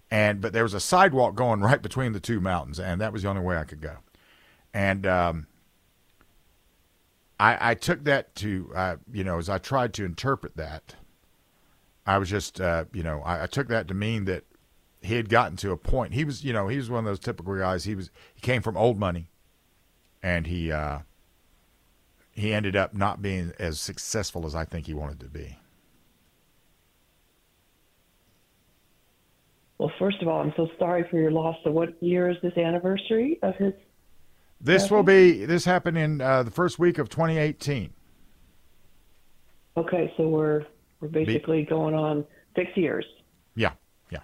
And, 0.10 0.39
but 0.39 0.54
there 0.54 0.63
was 0.63 0.74
a 0.74 0.80
sidewalk 0.80 1.36
going 1.36 1.60
right 1.60 1.82
between 1.82 2.13
the 2.13 2.22
two 2.22 2.39
mountains. 2.39 2.80
And 2.80 3.02
that 3.02 3.12
was 3.12 3.24
the 3.24 3.30
only 3.30 3.41
way 3.41 3.58
I 3.58 3.65
could 3.65 3.82
go. 3.82 3.98
And, 4.74 5.06
um, 5.06 5.48
I, 7.39 7.71
I 7.71 7.74
took 7.76 8.04
that 8.06 8.36
to, 8.36 8.71
uh, 8.76 8.95
you 9.12 9.24
know, 9.24 9.38
as 9.38 9.50
I 9.50 9.58
tried 9.58 9.93
to 9.95 10.06
interpret 10.06 10.56
that, 10.58 10.95
I 12.06 12.17
was 12.17 12.30
just, 12.30 12.62
uh, 12.62 12.86
you 12.93 13.04
know, 13.04 13.21
I, 13.21 13.43
I, 13.43 13.48
took 13.48 13.67
that 13.67 13.88
to 13.88 13.93
mean 13.93 14.26
that 14.26 14.43
he 15.02 15.15
had 15.15 15.28
gotten 15.28 15.58
to 15.58 15.71
a 15.71 15.78
point. 15.78 16.13
He 16.13 16.24
was, 16.24 16.43
you 16.43 16.54
know, 16.54 16.67
he 16.67 16.78
was 16.78 16.89
one 16.89 17.00
of 17.00 17.06
those 17.06 17.19
typical 17.19 17.58
guys. 17.58 17.84
He 17.84 17.95
was, 17.95 18.10
he 18.34 18.41
came 18.41 18.62
from 18.62 18.78
old 18.78 18.98
money, 18.98 19.32
and 20.24 20.48
he, 20.48 20.71
uh, 20.71 21.00
he 22.32 22.54
ended 22.54 22.76
up 22.76 22.93
not 22.93 23.21
being 23.21 23.54
as 23.60 23.80
successful 23.80 24.45
as 24.45 24.56
I 24.56 24.65
think 24.65 24.86
he 24.86 24.93
wanted 24.93 25.19
to 25.21 25.28
be. 25.28 25.58
Well, 29.78 29.91
first 30.00 30.21
of 30.21 30.28
all, 30.28 30.41
I'm 30.41 30.54
so 30.56 30.69
sorry 30.80 31.06
for 31.10 31.17
your 31.17 31.32
loss. 31.32 31.58
So, 31.63 31.71
what 31.71 32.02
year 32.02 32.30
is 32.30 32.38
this 32.41 32.58
anniversary 32.58 33.39
of 33.43 33.56
his 33.56 33.74
this 34.62 34.89
will 34.89 35.04
be 35.04 35.46
this 35.46 35.65
happened 35.65 35.98
in 35.98 36.22
uh, 36.22 36.44
the 36.44 36.52
first 36.52 36.80
week 36.80 36.98
of 36.98 37.10
2018. 37.10 37.94
Okay, 39.78 40.13
so 40.18 40.28
we're 40.28 40.65
we're 41.00 41.08
basically 41.08 41.62
be- 41.62 41.70
going 41.70 41.94
on 41.94 42.26
six 42.56 42.72
years. 42.76 43.06
Yeah, 43.56 43.72
yeah. 44.10 44.20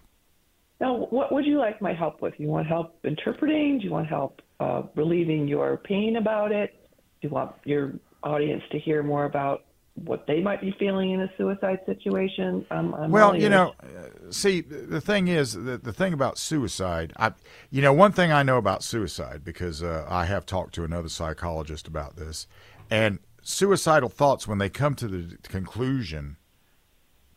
Now, 0.80 1.08
what 1.10 1.32
would 1.32 1.46
you 1.46 1.58
like 1.60 1.82
my 1.82 1.94
help 1.94 2.22
with? 2.22 2.34
You 2.38 2.48
want 2.48 2.68
help 2.68 2.98
interpreting? 3.04 3.80
Do 3.80 3.86
you 3.86 3.92
want 3.92 4.08
help 4.08 4.42
uh, 4.60 4.84
relieving 4.96 5.48
your 5.48 5.78
pain 5.78 6.16
about 6.16 6.52
it? 6.52 6.74
Do 7.22 7.28
you 7.28 7.34
want 7.34 7.54
your 7.66 7.94
audience 8.24 8.64
to 8.72 8.80
hear 8.80 9.04
more 9.04 9.26
about 9.26 9.66
what 9.96 10.26
they 10.26 10.42
might 10.42 10.62
be 10.62 10.74
feeling 10.80 11.12
in 11.12 11.22
a 11.22 11.32
suicide 11.38 11.80
situation. 11.86 12.66
Um, 12.72 12.94
I'm 12.94 13.12
well, 13.12 13.36
you 13.36 13.50
know, 13.50 13.74
uh, 13.84 14.32
see, 14.32 14.62
the 14.62 15.02
thing 15.02 15.28
is, 15.28 15.54
the, 15.54 15.78
the 15.78 15.94
thing 15.94 16.14
about 16.14 16.38
suicide, 16.38 17.14
I, 17.18 17.34
you 17.70 17.82
know, 17.82 17.94
one 17.94 18.12
thing 18.12 18.32
I 18.32 18.44
know 18.44 18.58
about 18.58 18.84
suicide 18.84 19.44
because 19.44 19.84
uh, 19.84 20.06
I 20.10 20.26
have 20.26 20.46
talked 20.46 20.74
to 20.76 20.84
another 20.84 21.10
psychologist 21.10 21.88
about 21.88 22.16
this, 22.16 22.48
and 22.90 23.20
suicidal 23.42 24.10
thoughts 24.10 24.48
when 24.48 24.58
they 24.58 24.70
come 24.70 24.96
to 24.96 25.08
the 25.08 25.38
conclusion 25.44 26.38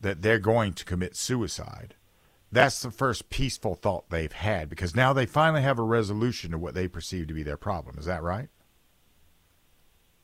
that 0.00 0.22
they're 0.22 0.38
going 0.38 0.74
to 0.74 0.84
commit 0.84 1.16
suicide. 1.16 1.94
That's 2.52 2.80
the 2.80 2.92
first 2.92 3.30
peaceful 3.30 3.74
thought 3.74 4.10
they've 4.10 4.30
had 4.30 4.68
because 4.68 4.94
now 4.94 5.12
they 5.12 5.26
finally 5.26 5.62
have 5.62 5.78
a 5.78 5.82
resolution 5.82 6.52
to 6.52 6.58
what 6.58 6.74
they 6.74 6.86
perceive 6.86 7.26
to 7.26 7.34
be 7.34 7.42
their 7.42 7.56
problem. 7.56 7.98
Is 7.98 8.04
that 8.04 8.22
right? 8.22 8.48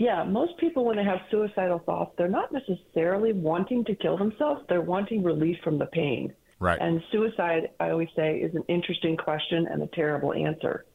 Yeah, 0.01 0.25
most 0.25 0.57
people, 0.57 0.87
when 0.87 0.97
they 0.97 1.05
have 1.05 1.19
suicidal 1.31 1.81
thoughts, 1.81 2.15
they're 2.17 2.27
not 2.27 2.51
necessarily 2.51 3.35
wanting 3.35 3.85
to 3.85 3.95
kill 3.95 4.17
themselves. 4.17 4.63
They're 4.67 4.81
wanting 4.81 5.23
relief 5.23 5.59
from 5.63 5.79
the 5.79 5.85
pain. 5.85 6.33
Right. 6.59 6.81
And 6.81 7.03
suicide, 7.13 7.69
I 7.81 7.91
always 7.91 8.09
say, 8.17 8.39
is 8.39 8.55
an 8.55 8.65
interesting 8.69 9.15
question 9.15 9.67
and 9.71 9.83
a 9.83 9.87
terrible 9.89 10.33
answer. 10.33 10.87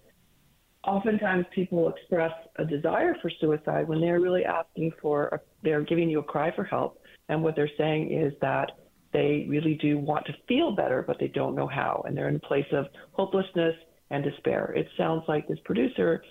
Oftentimes, 0.87 1.45
people 1.53 1.87
express 1.87 2.31
a 2.55 2.65
desire 2.65 3.15
for 3.21 3.29
suicide 3.39 3.87
when 3.87 4.01
they're 4.01 4.19
really 4.19 4.43
asking 4.43 4.91
for, 4.99 5.27
a, 5.27 5.39
they're 5.61 5.83
giving 5.83 6.09
you 6.09 6.17
a 6.17 6.23
cry 6.23 6.51
for 6.55 6.63
help. 6.63 6.99
And 7.29 7.43
what 7.43 7.55
they're 7.55 7.69
saying 7.77 8.11
is 8.11 8.33
that 8.41 8.71
they 9.13 9.45
really 9.47 9.75
do 9.75 9.99
want 9.99 10.25
to 10.25 10.33
feel 10.47 10.75
better, 10.75 11.03
but 11.05 11.19
they 11.19 11.27
don't 11.27 11.53
know 11.53 11.67
how. 11.67 12.03
And 12.07 12.17
they're 12.17 12.29
in 12.29 12.37
a 12.37 12.47
place 12.47 12.71
of 12.71 12.87
hopelessness 13.11 13.75
and 14.09 14.23
despair. 14.23 14.73
It 14.75 14.87
sounds 14.97 15.21
like 15.27 15.47
this 15.47 15.59
producer 15.63 16.23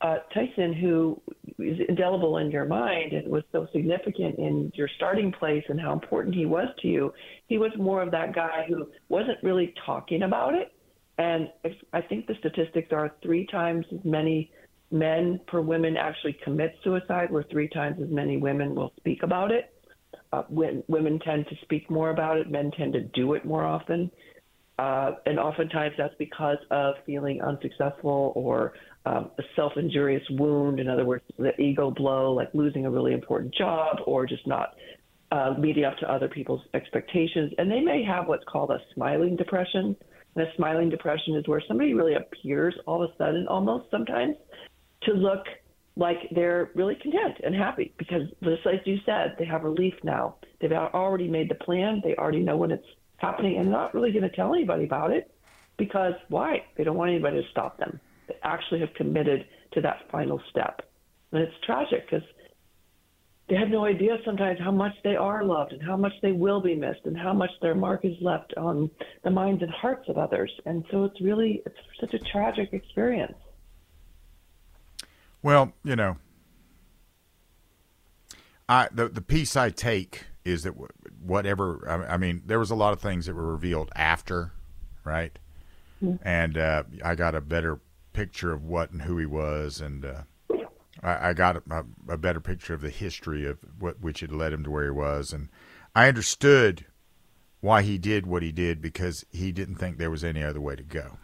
uh, 0.00 0.18
Tyson, 0.32 0.72
who 0.74 1.20
is 1.58 1.78
indelible 1.88 2.38
in 2.38 2.50
your 2.50 2.66
mind 2.66 3.12
and 3.12 3.28
was 3.28 3.42
so 3.52 3.66
significant 3.72 4.38
in 4.38 4.70
your 4.74 4.88
starting 4.96 5.32
place 5.32 5.64
and 5.68 5.80
how 5.80 5.92
important 5.92 6.34
he 6.34 6.46
was 6.46 6.68
to 6.82 6.88
you, 6.88 7.12
he 7.46 7.58
was 7.58 7.70
more 7.78 8.02
of 8.02 8.10
that 8.10 8.34
guy 8.34 8.66
who 8.68 8.86
wasn't 9.08 9.38
really 9.42 9.72
talking 9.86 10.22
about 10.22 10.54
it. 10.54 10.72
And 11.18 11.48
if, 11.62 11.72
I 11.92 12.00
think 12.00 12.26
the 12.26 12.34
statistics 12.40 12.92
are 12.92 13.12
three 13.22 13.46
times 13.46 13.86
as 13.92 14.04
many 14.04 14.50
men 14.90 15.40
per 15.46 15.60
women 15.60 15.96
actually 15.96 16.36
commit 16.44 16.74
suicide, 16.82 17.30
where 17.30 17.44
three 17.50 17.68
times 17.68 17.96
as 18.02 18.10
many 18.10 18.36
women 18.36 18.74
will 18.74 18.92
speak 18.96 19.22
about 19.22 19.50
it. 19.52 19.72
Uh, 20.32 20.42
when 20.48 20.82
women 20.88 21.18
tend 21.20 21.46
to 21.48 21.54
speak 21.62 21.88
more 21.90 22.10
about 22.10 22.36
it, 22.36 22.50
men 22.50 22.70
tend 22.76 22.92
to 22.92 23.02
do 23.02 23.34
it 23.34 23.44
more 23.44 23.64
often. 23.64 24.10
Uh, 24.78 25.12
and 25.26 25.38
oftentimes 25.38 25.94
that's 25.96 26.14
because 26.18 26.58
of 26.70 26.94
feeling 27.06 27.40
unsuccessful 27.40 28.32
or 28.34 28.72
um, 29.06 29.30
a 29.38 29.42
self 29.54 29.72
injurious 29.76 30.22
wound. 30.30 30.80
In 30.80 30.88
other 30.88 31.04
words, 31.04 31.22
the 31.38 31.58
ego 31.60 31.90
blow, 31.90 32.32
like 32.32 32.48
losing 32.54 32.84
a 32.86 32.90
really 32.90 33.12
important 33.12 33.54
job 33.54 33.98
or 34.06 34.26
just 34.26 34.46
not 34.46 34.74
uh, 35.30 35.54
meeting 35.58 35.84
up 35.84 35.96
to 35.98 36.12
other 36.12 36.28
people's 36.28 36.62
expectations. 36.74 37.52
And 37.58 37.70
they 37.70 37.80
may 37.80 38.02
have 38.04 38.26
what's 38.26 38.44
called 38.50 38.70
a 38.70 38.78
smiling 38.94 39.36
depression. 39.36 39.96
And 40.34 40.46
a 40.46 40.56
smiling 40.56 40.90
depression 40.90 41.36
is 41.36 41.46
where 41.46 41.62
somebody 41.68 41.94
really 41.94 42.14
appears 42.14 42.74
all 42.86 43.02
of 43.02 43.10
a 43.10 43.16
sudden, 43.16 43.46
almost 43.46 43.90
sometimes, 43.90 44.36
to 45.02 45.12
look 45.12 45.44
like 45.96 46.16
they're 46.34 46.70
really 46.74 46.96
content 46.96 47.36
and 47.44 47.54
happy 47.54 47.94
because, 47.98 48.22
just 48.42 48.66
like 48.66 48.82
you 48.84 48.98
said, 49.06 49.36
they 49.38 49.44
have 49.44 49.62
relief 49.62 49.94
now. 50.02 50.34
They've 50.60 50.72
already 50.72 51.28
made 51.28 51.48
the 51.48 51.54
plan. 51.54 52.00
They 52.02 52.16
already 52.16 52.40
know 52.40 52.56
when 52.56 52.72
it's 52.72 52.86
happening 53.24 53.56
and 53.58 53.70
not 53.70 53.94
really 53.94 54.12
going 54.12 54.28
to 54.28 54.36
tell 54.36 54.54
anybody 54.54 54.84
about 54.84 55.10
it 55.10 55.30
because 55.76 56.14
why? 56.28 56.62
They 56.76 56.84
don't 56.84 56.96
want 56.96 57.10
anybody 57.10 57.42
to 57.42 57.48
stop 57.50 57.78
them. 57.78 58.00
They 58.28 58.36
actually 58.42 58.80
have 58.80 58.92
committed 58.94 59.46
to 59.72 59.80
that 59.80 60.02
final 60.10 60.40
step. 60.50 60.82
And 61.32 61.42
it's 61.42 61.54
tragic 61.64 62.06
because 62.08 62.26
they 63.48 63.56
have 63.56 63.68
no 63.68 63.84
idea 63.84 64.18
sometimes 64.24 64.58
how 64.60 64.70
much 64.70 64.92
they 65.02 65.16
are 65.16 65.44
loved 65.44 65.72
and 65.72 65.82
how 65.82 65.96
much 65.96 66.12
they 66.22 66.32
will 66.32 66.60
be 66.60 66.74
missed 66.74 67.00
and 67.04 67.16
how 67.16 67.32
much 67.32 67.50
their 67.60 67.74
mark 67.74 68.04
is 68.04 68.16
left 68.20 68.54
on 68.56 68.90
the 69.22 69.30
minds 69.30 69.62
and 69.62 69.70
hearts 69.70 70.08
of 70.08 70.16
others. 70.16 70.50
And 70.64 70.84
so 70.90 71.04
it's 71.04 71.20
really 71.20 71.62
it's 71.66 71.76
such 72.00 72.14
a 72.14 72.18
tragic 72.18 72.72
experience. 72.72 73.36
Well, 75.42 75.72
you 75.82 75.96
know, 75.96 76.16
I 78.68 78.88
the 78.92 79.08
the 79.08 79.20
piece 79.20 79.56
I 79.56 79.70
take 79.70 80.24
is 80.44 80.62
that 80.62 80.74
whatever 81.24 82.06
I 82.08 82.16
mean, 82.16 82.42
there 82.46 82.58
was 82.58 82.70
a 82.70 82.74
lot 82.74 82.92
of 82.92 83.00
things 83.00 83.26
that 83.26 83.34
were 83.34 83.52
revealed 83.52 83.90
after, 83.94 84.52
right? 85.04 85.36
Mm-hmm. 86.02 86.26
And 86.26 86.58
uh, 86.58 86.84
I 87.04 87.14
got 87.14 87.34
a 87.34 87.40
better 87.40 87.80
picture 88.12 88.52
of 88.52 88.64
what 88.64 88.90
and 88.90 89.02
who 89.02 89.18
he 89.18 89.26
was, 89.26 89.80
and 89.80 90.04
uh, 90.04 90.22
I, 91.02 91.30
I, 91.30 91.32
got 91.32 91.56
a, 91.56 91.84
a, 92.08 92.16
better 92.16 92.40
picture 92.40 92.74
of 92.74 92.80
the 92.80 92.90
history 92.90 93.46
of 93.46 93.58
what 93.78 94.00
which 94.00 94.20
had 94.20 94.32
led 94.32 94.52
him 94.52 94.64
to 94.64 94.70
where 94.70 94.84
he 94.84 94.90
was, 94.90 95.32
and 95.32 95.48
I 95.94 96.08
understood 96.08 96.86
why 97.60 97.82
he 97.82 97.98
did 97.98 98.26
what 98.26 98.42
he 98.42 98.52
did 98.52 98.80
because 98.80 99.24
he 99.30 99.52
didn't 99.52 99.76
think 99.76 99.98
there 99.98 100.10
was 100.10 100.24
any 100.24 100.42
other 100.42 100.60
way 100.60 100.76
to 100.76 100.82
go. 100.82 101.18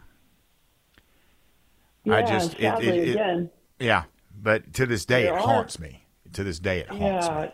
Yeah, 2.03 2.15
I 2.15 2.21
just 2.23 2.53
it, 2.55 2.83
it, 2.83 3.15
it. 3.15 3.53
Yeah, 3.79 4.03
but 4.35 4.73
to 4.73 4.85
this 4.85 5.05
day, 5.05 5.27
it 5.27 5.39
haunts 5.39 5.79
me. 5.79 6.05
To 6.33 6.43
this 6.43 6.59
day, 6.59 6.79
it 6.79 6.89
haunts 6.89 7.27
yeah. 7.27 7.41
me. 7.41 7.51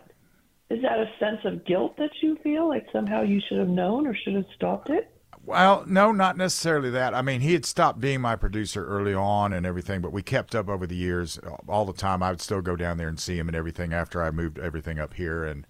Is 0.70 0.82
that 0.82 0.98
a 0.98 1.10
sense 1.18 1.40
of 1.44 1.64
guilt 1.64 1.96
that 1.96 2.10
you 2.20 2.36
feel 2.42 2.68
like 2.68 2.86
somehow 2.92 3.22
you 3.22 3.40
should 3.48 3.58
have 3.58 3.68
known 3.68 4.06
or 4.06 4.14
should 4.14 4.34
have 4.34 4.44
stopped 4.54 4.90
it? 4.90 5.10
Well, 5.44 5.84
no, 5.86 6.12
not 6.12 6.36
necessarily 6.36 6.90
that. 6.90 7.14
I 7.14 7.22
mean, 7.22 7.40
he 7.40 7.54
had 7.54 7.64
stopped 7.64 8.00
being 8.00 8.20
my 8.20 8.36
producer 8.36 8.86
early 8.86 9.14
on 9.14 9.54
and 9.54 9.64
everything, 9.64 10.02
but 10.02 10.12
we 10.12 10.22
kept 10.22 10.54
up 10.54 10.68
over 10.68 10.86
the 10.86 10.94
years 10.94 11.40
all 11.66 11.86
the 11.86 11.94
time. 11.94 12.22
I 12.22 12.28
would 12.30 12.42
still 12.42 12.60
go 12.60 12.76
down 12.76 12.98
there 12.98 13.08
and 13.08 13.18
see 13.18 13.38
him 13.38 13.48
and 13.48 13.56
everything 13.56 13.94
after 13.94 14.22
I 14.22 14.30
moved 14.30 14.58
everything 14.58 14.98
up 14.98 15.14
here. 15.14 15.44
And, 15.44 15.66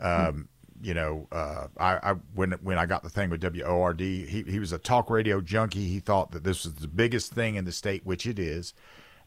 um, 0.00 0.48
you 0.80 0.94
know, 0.94 1.28
uh, 1.30 1.66
I, 1.76 2.12
I, 2.12 2.12
when 2.34 2.52
when 2.62 2.78
I 2.78 2.86
got 2.86 3.02
the 3.02 3.10
thing 3.10 3.28
with 3.28 3.42
WORD, 3.42 4.00
he 4.00 4.44
he 4.48 4.58
was 4.58 4.72
a 4.72 4.78
talk 4.78 5.10
radio 5.10 5.42
junkie. 5.42 5.88
He 5.88 6.00
thought 6.00 6.32
that 6.32 6.42
this 6.42 6.64
was 6.64 6.76
the 6.76 6.88
biggest 6.88 7.34
thing 7.34 7.56
in 7.56 7.66
the 7.66 7.72
state, 7.72 8.06
which 8.06 8.26
it 8.26 8.38
is, 8.38 8.72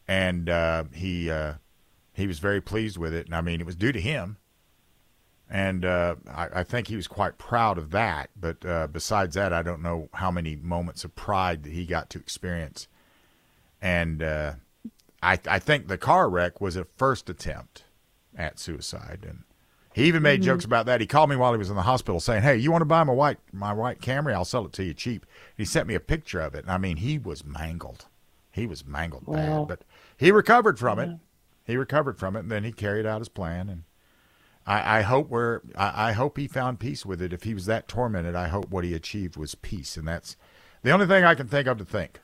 and 0.08 0.50
uh, 0.50 0.84
he 0.92 1.30
uh, 1.30 1.54
he 2.12 2.26
was 2.26 2.40
very 2.40 2.60
pleased 2.60 2.98
with 2.98 3.14
it. 3.14 3.26
And 3.26 3.36
I 3.36 3.40
mean, 3.40 3.60
it 3.60 3.66
was 3.66 3.76
due 3.76 3.92
to 3.92 4.00
him 4.00 4.38
and 5.48 5.84
uh, 5.84 6.16
I, 6.28 6.48
I, 6.54 6.62
think 6.64 6.88
he 6.88 6.96
was 6.96 7.06
quite 7.06 7.38
proud 7.38 7.78
of 7.78 7.90
that. 7.92 8.30
But 8.38 8.64
uh, 8.64 8.88
besides 8.88 9.34
that, 9.36 9.52
I 9.52 9.62
don't 9.62 9.82
know 9.82 10.08
how 10.14 10.30
many 10.30 10.56
moments 10.56 11.04
of 11.04 11.14
pride 11.14 11.62
that 11.62 11.72
he 11.72 11.86
got 11.86 12.10
to 12.10 12.18
experience. 12.18 12.88
And 13.80 14.22
uh, 14.22 14.54
I, 15.22 15.38
I, 15.48 15.58
think 15.60 15.86
the 15.86 15.98
car 15.98 16.28
wreck 16.28 16.60
was 16.60 16.74
a 16.74 16.84
first 16.96 17.30
attempt 17.30 17.84
at 18.36 18.58
suicide, 18.58 19.24
and 19.26 19.44
he 19.94 20.04
even 20.04 20.22
made 20.22 20.40
mm-hmm. 20.40 20.46
jokes 20.46 20.64
about 20.64 20.86
that. 20.86 21.00
He 21.00 21.06
called 21.06 21.30
me 21.30 21.36
while 21.36 21.52
he 21.52 21.58
was 21.58 21.70
in 21.70 21.76
the 21.76 21.82
hospital, 21.82 22.18
saying, 22.18 22.42
"Hey, 22.42 22.56
you 22.56 22.72
want 22.72 22.82
to 22.82 22.86
buy 22.86 23.04
my 23.04 23.12
white 23.12 23.38
my 23.52 23.72
white 23.72 24.00
Camry? 24.00 24.34
I'll 24.34 24.44
sell 24.44 24.66
it 24.66 24.72
to 24.74 24.84
you 24.84 24.94
cheap." 24.94 25.26
He 25.56 25.64
sent 25.64 25.86
me 25.86 25.94
a 25.94 26.00
picture 26.00 26.40
of 26.40 26.54
it, 26.54 26.64
and 26.64 26.72
I 26.72 26.78
mean, 26.78 26.96
he 26.96 27.18
was 27.18 27.44
mangled. 27.44 28.06
He 28.50 28.66
was 28.66 28.84
mangled 28.84 29.26
wow. 29.26 29.36
bad, 29.36 29.68
but 29.68 29.84
he 30.16 30.32
recovered 30.32 30.78
from 30.78 30.98
yeah. 30.98 31.04
it. 31.04 31.10
He 31.66 31.76
recovered 31.76 32.18
from 32.18 32.34
it, 32.34 32.40
and 32.40 32.50
then 32.50 32.64
he 32.64 32.72
carried 32.72 33.06
out 33.06 33.20
his 33.20 33.28
plan 33.28 33.68
and 33.68 33.84
I, 34.66 34.98
I 34.98 35.02
hope 35.02 35.28
we're 35.28 35.60
I, 35.76 36.08
I, 36.08 36.12
hope 36.12 36.36
he 36.36 36.48
found 36.48 36.80
peace 36.80 37.06
with 37.06 37.22
it. 37.22 37.32
If 37.32 37.44
he 37.44 37.54
was 37.54 37.66
that 37.66 37.86
tormented, 37.86 38.34
I 38.34 38.48
hope 38.48 38.68
what 38.68 38.84
he 38.84 38.94
achieved 38.94 39.36
was 39.36 39.54
peace, 39.54 39.96
and 39.96 40.08
that's 40.08 40.36
the 40.82 40.90
only 40.90 41.06
thing 41.06 41.24
I 41.24 41.34
can 41.34 41.46
think 41.46 41.68
of 41.68 41.78
to 41.78 41.84
think. 41.84 42.20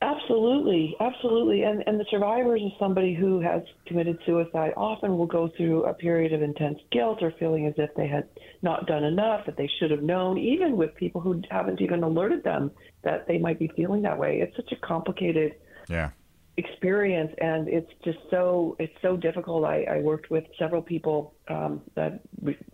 Absolutely, 0.00 0.96
absolutely, 1.00 1.62
and 1.62 1.82
and 1.86 2.00
the 2.00 2.06
survivors 2.10 2.62
of 2.62 2.72
somebody 2.78 3.14
who 3.14 3.40
has 3.40 3.62
committed 3.86 4.18
suicide 4.24 4.72
often 4.76 5.18
will 5.18 5.26
go 5.26 5.50
through 5.56 5.84
a 5.84 5.92
period 5.92 6.32
of 6.32 6.42
intense 6.42 6.78
guilt 6.90 7.22
or 7.22 7.32
feeling 7.38 7.66
as 7.66 7.74
if 7.76 7.94
they 7.96 8.06
had 8.06 8.28
not 8.62 8.86
done 8.86 9.04
enough, 9.04 9.44
that 9.46 9.56
they 9.56 9.70
should 9.78 9.90
have 9.90 10.02
known, 10.02 10.38
even 10.38 10.76
with 10.76 10.94
people 10.94 11.20
who 11.20 11.42
haven't 11.50 11.80
even 11.82 12.02
alerted 12.02 12.42
them 12.44 12.70
that 13.02 13.26
they 13.26 13.38
might 13.38 13.58
be 13.58 13.68
feeling 13.76 14.02
that 14.02 14.18
way. 14.18 14.40
It's 14.40 14.56
such 14.56 14.72
a 14.72 14.86
complicated 14.86 15.54
yeah 15.88 16.10
experience 16.56 17.30
and 17.38 17.68
it's 17.68 17.90
just 18.04 18.18
so 18.30 18.76
it's 18.78 18.92
so 19.02 19.16
difficult. 19.16 19.64
I, 19.64 19.84
I 19.84 19.98
worked 20.00 20.30
with 20.30 20.44
several 20.58 20.82
people 20.82 21.34
um, 21.48 21.82
that 21.94 22.20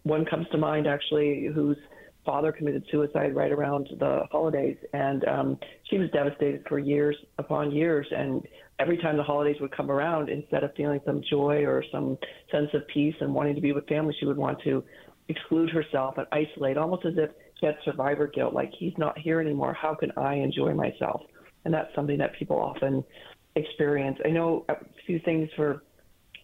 one 0.04 0.24
comes 0.24 0.46
to 0.52 0.58
mind 0.58 0.86
actually 0.86 1.48
whose 1.52 1.76
father 2.24 2.52
committed 2.52 2.84
suicide 2.90 3.34
right 3.34 3.50
around 3.50 3.88
the 3.98 4.22
holidays 4.30 4.76
and 4.92 5.24
um, 5.26 5.58
she 5.90 5.98
was 5.98 6.08
devastated 6.10 6.64
for 6.68 6.78
years 6.78 7.16
upon 7.38 7.72
years 7.72 8.06
and 8.16 8.46
every 8.78 8.96
time 8.98 9.16
the 9.16 9.22
holidays 9.22 9.56
would 9.60 9.76
come 9.76 9.90
around 9.90 10.28
instead 10.28 10.62
of 10.62 10.72
feeling 10.76 11.00
some 11.04 11.20
joy 11.28 11.64
or 11.64 11.82
some 11.90 12.16
sense 12.52 12.68
of 12.74 12.86
peace 12.94 13.16
and 13.20 13.34
wanting 13.34 13.56
to 13.56 13.60
be 13.60 13.72
with 13.72 13.84
family 13.88 14.14
she 14.20 14.26
would 14.26 14.36
want 14.36 14.56
to 14.62 14.84
exclude 15.28 15.70
herself 15.70 16.16
and 16.18 16.26
isolate 16.30 16.76
almost 16.76 17.04
as 17.04 17.14
if 17.16 17.30
she 17.58 17.66
had 17.66 17.76
survivor 17.84 18.26
guilt 18.26 18.54
like 18.54 18.70
he's 18.78 18.92
not 18.98 19.16
here 19.18 19.40
anymore. 19.40 19.72
How 19.72 19.94
can 19.94 20.10
i 20.16 20.34
enjoy 20.34 20.74
myself? 20.74 21.22
And 21.64 21.72
that's 21.72 21.94
something 21.94 22.18
that 22.18 22.34
people 22.34 22.58
often 22.58 23.04
experience. 23.56 24.18
I 24.24 24.28
know 24.28 24.64
a 24.68 24.76
few 25.06 25.18
things 25.20 25.48
for 25.56 25.82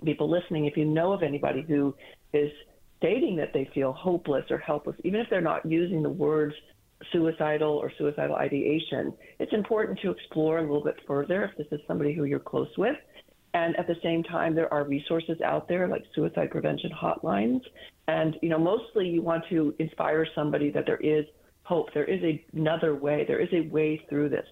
people 0.05 0.31
listening. 0.31 0.67
If 0.67 0.77
you 0.77 0.85
know 0.85 1.13
of 1.13 1.23
anybody 1.23 1.65
who 1.67 1.95
is 2.33 2.51
stating 2.99 3.37
that 3.37 3.53
they 3.53 3.69
feel 3.75 3.93
hopeless 3.93 4.45
or 4.51 4.59
helpless, 4.59 4.97
even 5.05 5.21
if 5.21 5.29
they're 5.31 5.41
not 5.41 5.65
using 5.65 6.03
the 6.03 6.11
words 6.11 6.55
suicidal 7.13 7.71
or 7.71 7.93
suicidal 7.97 8.37
ideation, 8.37 9.15
it's 9.39 9.53
important 9.53 9.99
to 10.01 10.11
explore 10.11 10.59
a 10.59 10.63
little 10.63 10.83
bit 10.83 10.97
further 11.07 11.45
if 11.45 11.57
this 11.57 11.67
is 11.71 11.81
somebody 11.87 12.13
who 12.13 12.25
you're 12.25 12.39
close 12.41 12.71
with. 12.77 12.97
And 13.55 13.77
at 13.77 13.87
the 13.87 13.97
same 14.03 14.23
time, 14.23 14.55
there 14.55 14.73
are 14.73 14.85
resources 14.85 15.41
out 15.41 15.69
there 15.69 15.89
like 15.89 16.05
suicide 16.15 16.51
prevention 16.51 16.91
hotlines. 16.91 17.61
And, 18.07 18.37
you 18.43 18.49
know, 18.49 18.59
mostly 18.59 19.09
you 19.09 19.23
want 19.23 19.45
to 19.49 19.75
inspire 19.79 20.27
somebody 20.35 20.71
that 20.71 20.85
there 20.87 20.99
is 20.99 21.25
hope. 21.63 21.93
There 21.95 22.05
is 22.05 22.23
a, 22.23 22.45
another 22.55 22.95
way. 22.95 23.25
There 23.27 23.41
is 23.41 23.49
a 23.53 23.69
way 23.69 24.05
through 24.09 24.29
this. 24.31 24.47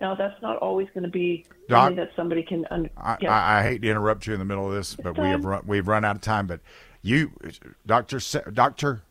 Now, 0.00 0.14
that's 0.14 0.40
not 0.40 0.56
always 0.58 0.88
going 0.94 1.04
to 1.04 1.10
be 1.10 1.44
something 1.68 1.96
that 1.96 2.10
somebody 2.16 2.42
can. 2.42 2.66
Un- 2.70 2.88
I, 2.96 3.18
I, 3.26 3.58
I, 3.58 3.62
hate 3.62 3.82
to 3.82 3.90
interrupt 3.90 4.26
you 4.26 4.32
in 4.32 4.38
the 4.38 4.46
middle 4.46 4.66
of 4.66 4.72
this, 4.72 4.94
but 4.94 5.18
we 5.18 5.26
have 5.26 5.44
run, 5.44 5.62
we've 5.66 5.86
run 5.86 6.06
out 6.06 6.16
of 6.16 6.22
time. 6.22 6.46
But 6.46 6.60
you, 7.02 7.32
Doctor 7.86 8.18
Doctor 8.50 9.02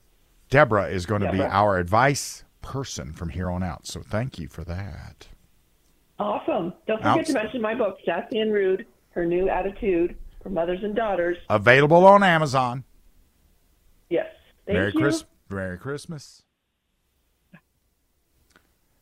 Deborah, 0.49 0.87
is 0.87 1.05
going 1.05 1.21
to 1.21 1.27
Deborah. 1.27 1.45
be 1.45 1.51
our 1.51 1.77
advice 1.77 2.43
person 2.61 3.13
from 3.13 3.29
here 3.29 3.51
on 3.51 3.61
out. 3.61 3.85
So 3.85 4.01
thank 4.01 4.39
you 4.39 4.47
for 4.47 4.63
that. 4.63 5.27
Awesome! 6.17 6.73
Don't 6.87 7.01
forget 7.03 7.27
to 7.27 7.33
mention 7.33 7.61
my 7.61 7.75
book, 7.75 7.99
Sassy 8.03 8.39
and 8.39 8.51
Rude: 8.51 8.87
Her 9.11 9.25
New 9.25 9.47
Attitude 9.47 10.17
for 10.41 10.49
Mothers 10.49 10.79
and 10.83 10.95
Daughters. 10.95 11.37
Available 11.49 12.03
on 12.05 12.23
Amazon. 12.23 12.83
Yes. 14.09 14.25
Thank 14.65 14.77
Merry 14.77 14.91
you. 14.91 14.99
Christmas. 14.99 15.29
Merry 15.49 15.77
Christmas. 15.77 16.43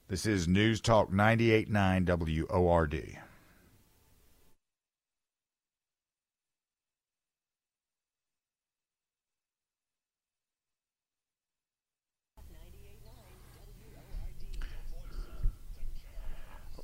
This 0.09 0.25
is 0.25 0.47
News 0.47 0.79
Talk 0.79 1.11
98.9 1.11 2.49
WORD. 2.49 3.17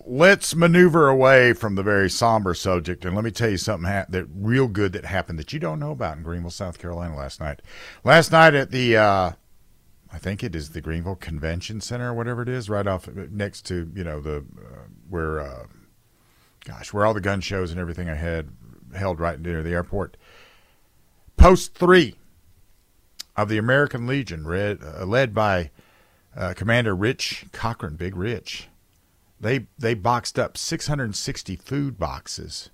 Let's 0.05 0.53
maneuver 0.53 1.07
away 1.07 1.53
from 1.53 1.75
the 1.75 1.81
very 1.81 2.09
somber 2.09 2.53
subject, 2.53 3.05
and 3.05 3.15
let 3.15 3.23
me 3.23 3.31
tell 3.31 3.49
you 3.49 3.55
something 3.55 3.89
ha- 3.89 4.05
that 4.09 4.25
real 4.35 4.67
good 4.67 4.91
that 4.91 5.05
happened 5.05 5.39
that 5.39 5.53
you 5.53 5.61
don't 5.61 5.79
know 5.79 5.91
about 5.91 6.17
in 6.17 6.23
Greenville, 6.23 6.51
South 6.51 6.77
Carolina 6.77 7.15
last 7.15 7.39
night. 7.39 7.61
Last 8.03 8.33
night 8.33 8.53
at 8.53 8.71
the 8.71 8.97
uh, 8.97 9.31
I 10.13 10.19
think 10.19 10.43
it 10.43 10.55
is 10.55 10.69
the 10.69 10.81
Greenville 10.81 11.15
Convention 11.15 11.81
Center 11.81 12.11
or 12.11 12.13
whatever 12.13 12.43
it 12.43 12.49
is, 12.49 12.69
right 12.69 12.85
off 12.85 13.07
next 13.07 13.63
to 13.63 13.91
you 13.95 14.03
know 14.03 14.21
the 14.21 14.37
uh, 14.37 14.83
where, 15.09 15.39
uh, 15.41 15.65
gosh, 16.65 16.93
where 16.93 17.03
all 17.03 17.15
the 17.15 17.19
gun 17.19 17.41
shows 17.41 17.71
and 17.71 17.79
everything 17.79 18.07
I 18.07 18.15
had 18.15 18.49
held 18.95 19.19
right 19.19 19.39
near 19.39 19.63
the 19.63 19.71
airport. 19.71 20.15
Post 21.35 21.73
three 21.73 22.15
of 23.35 23.49
the 23.49 23.57
American 23.57 24.05
Legion, 24.05 24.45
read, 24.45 24.81
uh, 24.83 25.03
led 25.03 25.33
by 25.33 25.71
uh, 26.37 26.53
Commander 26.55 26.95
Rich 26.95 27.47
Cochran, 27.51 27.95
Big 27.95 28.15
Rich. 28.15 28.67
They 29.39 29.65
they 29.79 29.95
boxed 29.95 30.37
up 30.37 30.57
660 30.57 31.55
food 31.55 31.97
boxes 31.97 32.69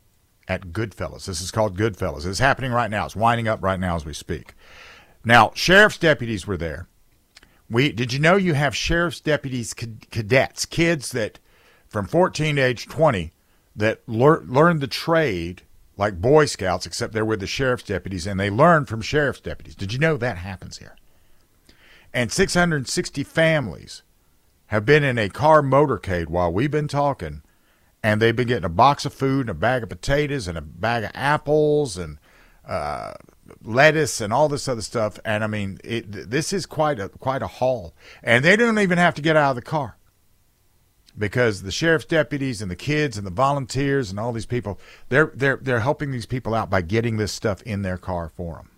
at 0.50 0.74
Goodfellas. 0.74 1.26
This 1.26 1.40
is 1.40 1.52
called 1.52 1.78
Goodfellas. 1.78 2.26
It's 2.26 2.40
happening 2.40 2.74
right 2.74 2.92
now. 2.92 3.06
It's 3.06 3.16
winding 3.16 3.48
up 3.48 3.64
right 3.64 3.80
now 3.80 3.96
as 3.96 4.04
we 4.04 4.14
speak. 4.14 4.56
Now, 5.24 5.52
sheriff's 5.56 5.98
deputies 5.98 6.46
were 6.46 6.58
there 6.58 6.90
We 7.70 7.92
did 7.92 8.14
you 8.14 8.20
know 8.20 8.36
you 8.36 8.56
have 8.56 8.76
sheriff's 8.76 9.22
deputies, 9.22 9.74
cadets, 9.74 10.66
kids 10.66 11.12
that 11.12 11.40
from 11.88 12.08
14 12.08 12.56
to 12.56 12.62
age 12.62 12.88
20 12.88 13.32
that 13.76 14.02
lear, 14.08 14.42
learn 14.46 14.80
the 14.80 14.88
trade 14.88 15.64
like 15.98 16.22
Boy 16.22 16.46
Scouts, 16.46 16.86
except 16.86 17.14
they're 17.14 17.26
with 17.26 17.42
the 17.42 17.48
sheriff's 17.48 17.84
deputies 17.84 18.26
and 18.26 18.40
they 18.40 18.50
learn 18.50 18.86
from 18.86 19.02
sheriff's 19.02 19.42
deputies. 19.42 19.76
Did 19.76 19.94
you 19.94 20.00
know 20.00 20.18
that 20.18 20.38
happens 20.38 20.78
here? 20.78 20.96
And 22.14 22.32
660 22.32 23.24
families 23.24 24.02
have 24.68 24.86
been 24.86 25.04
in 25.04 25.18
a 25.18 25.30
car 25.30 25.62
motorcade 25.62 26.28
while 26.28 26.52
we've 26.52 26.72
been 26.72 26.88
talking, 26.88 27.42
and 28.02 28.22
they've 28.22 28.36
been 28.36 28.48
getting 28.48 28.66
a 28.66 28.70
box 28.70 29.06
of 29.06 29.14
food 29.14 29.42
and 29.42 29.50
a 29.50 29.54
bag 29.56 29.84
of 29.84 29.90
potatoes 29.90 30.48
and 30.48 30.58
a 30.58 30.62
bag 30.62 31.04
of 31.04 31.12
apples 31.14 31.98
and 31.98 32.18
uh, 32.68 33.14
lettuce 33.64 34.22
and 34.22 34.34
all 34.34 34.50
this 34.50 34.68
other 34.68 34.82
stuff. 34.82 35.20
And 35.26 35.44
I 35.44 35.48
mean, 35.48 35.80
it, 35.84 36.30
this 36.30 36.54
is 36.54 36.66
quite 36.66 37.00
a 37.00 37.10
quite 37.10 37.42
a 37.42 37.48
haul, 37.48 37.94
and 38.24 38.44
they 38.44 38.56
don't 38.56 38.80
even 38.80 38.98
have 38.98 39.16
to 39.16 39.22
get 39.22 39.36
out 39.36 39.52
of 39.52 39.56
the 39.56 39.62
car 39.62 39.98
because 41.18 41.64
the 41.64 41.72
sheriff's 41.72 42.06
deputies 42.06 42.62
and 42.62 42.72
the 42.72 42.76
kids 42.76 43.18
and 43.18 43.28
the 43.28 43.32
volunteers 43.32 44.10
and 44.10 44.20
all 44.20 44.32
these 44.32 44.46
people 44.46 44.80
they're 45.10 45.32
they're 45.36 45.58
they're 45.62 45.82
helping 45.82 46.12
these 46.12 46.26
people 46.26 46.54
out 46.54 46.70
by 46.70 46.82
getting 46.82 47.18
this 47.18 47.32
stuff 47.32 47.62
in 47.64 47.82
their 47.82 47.98
car 47.98 48.30
for 48.30 48.56
them. 48.56 48.70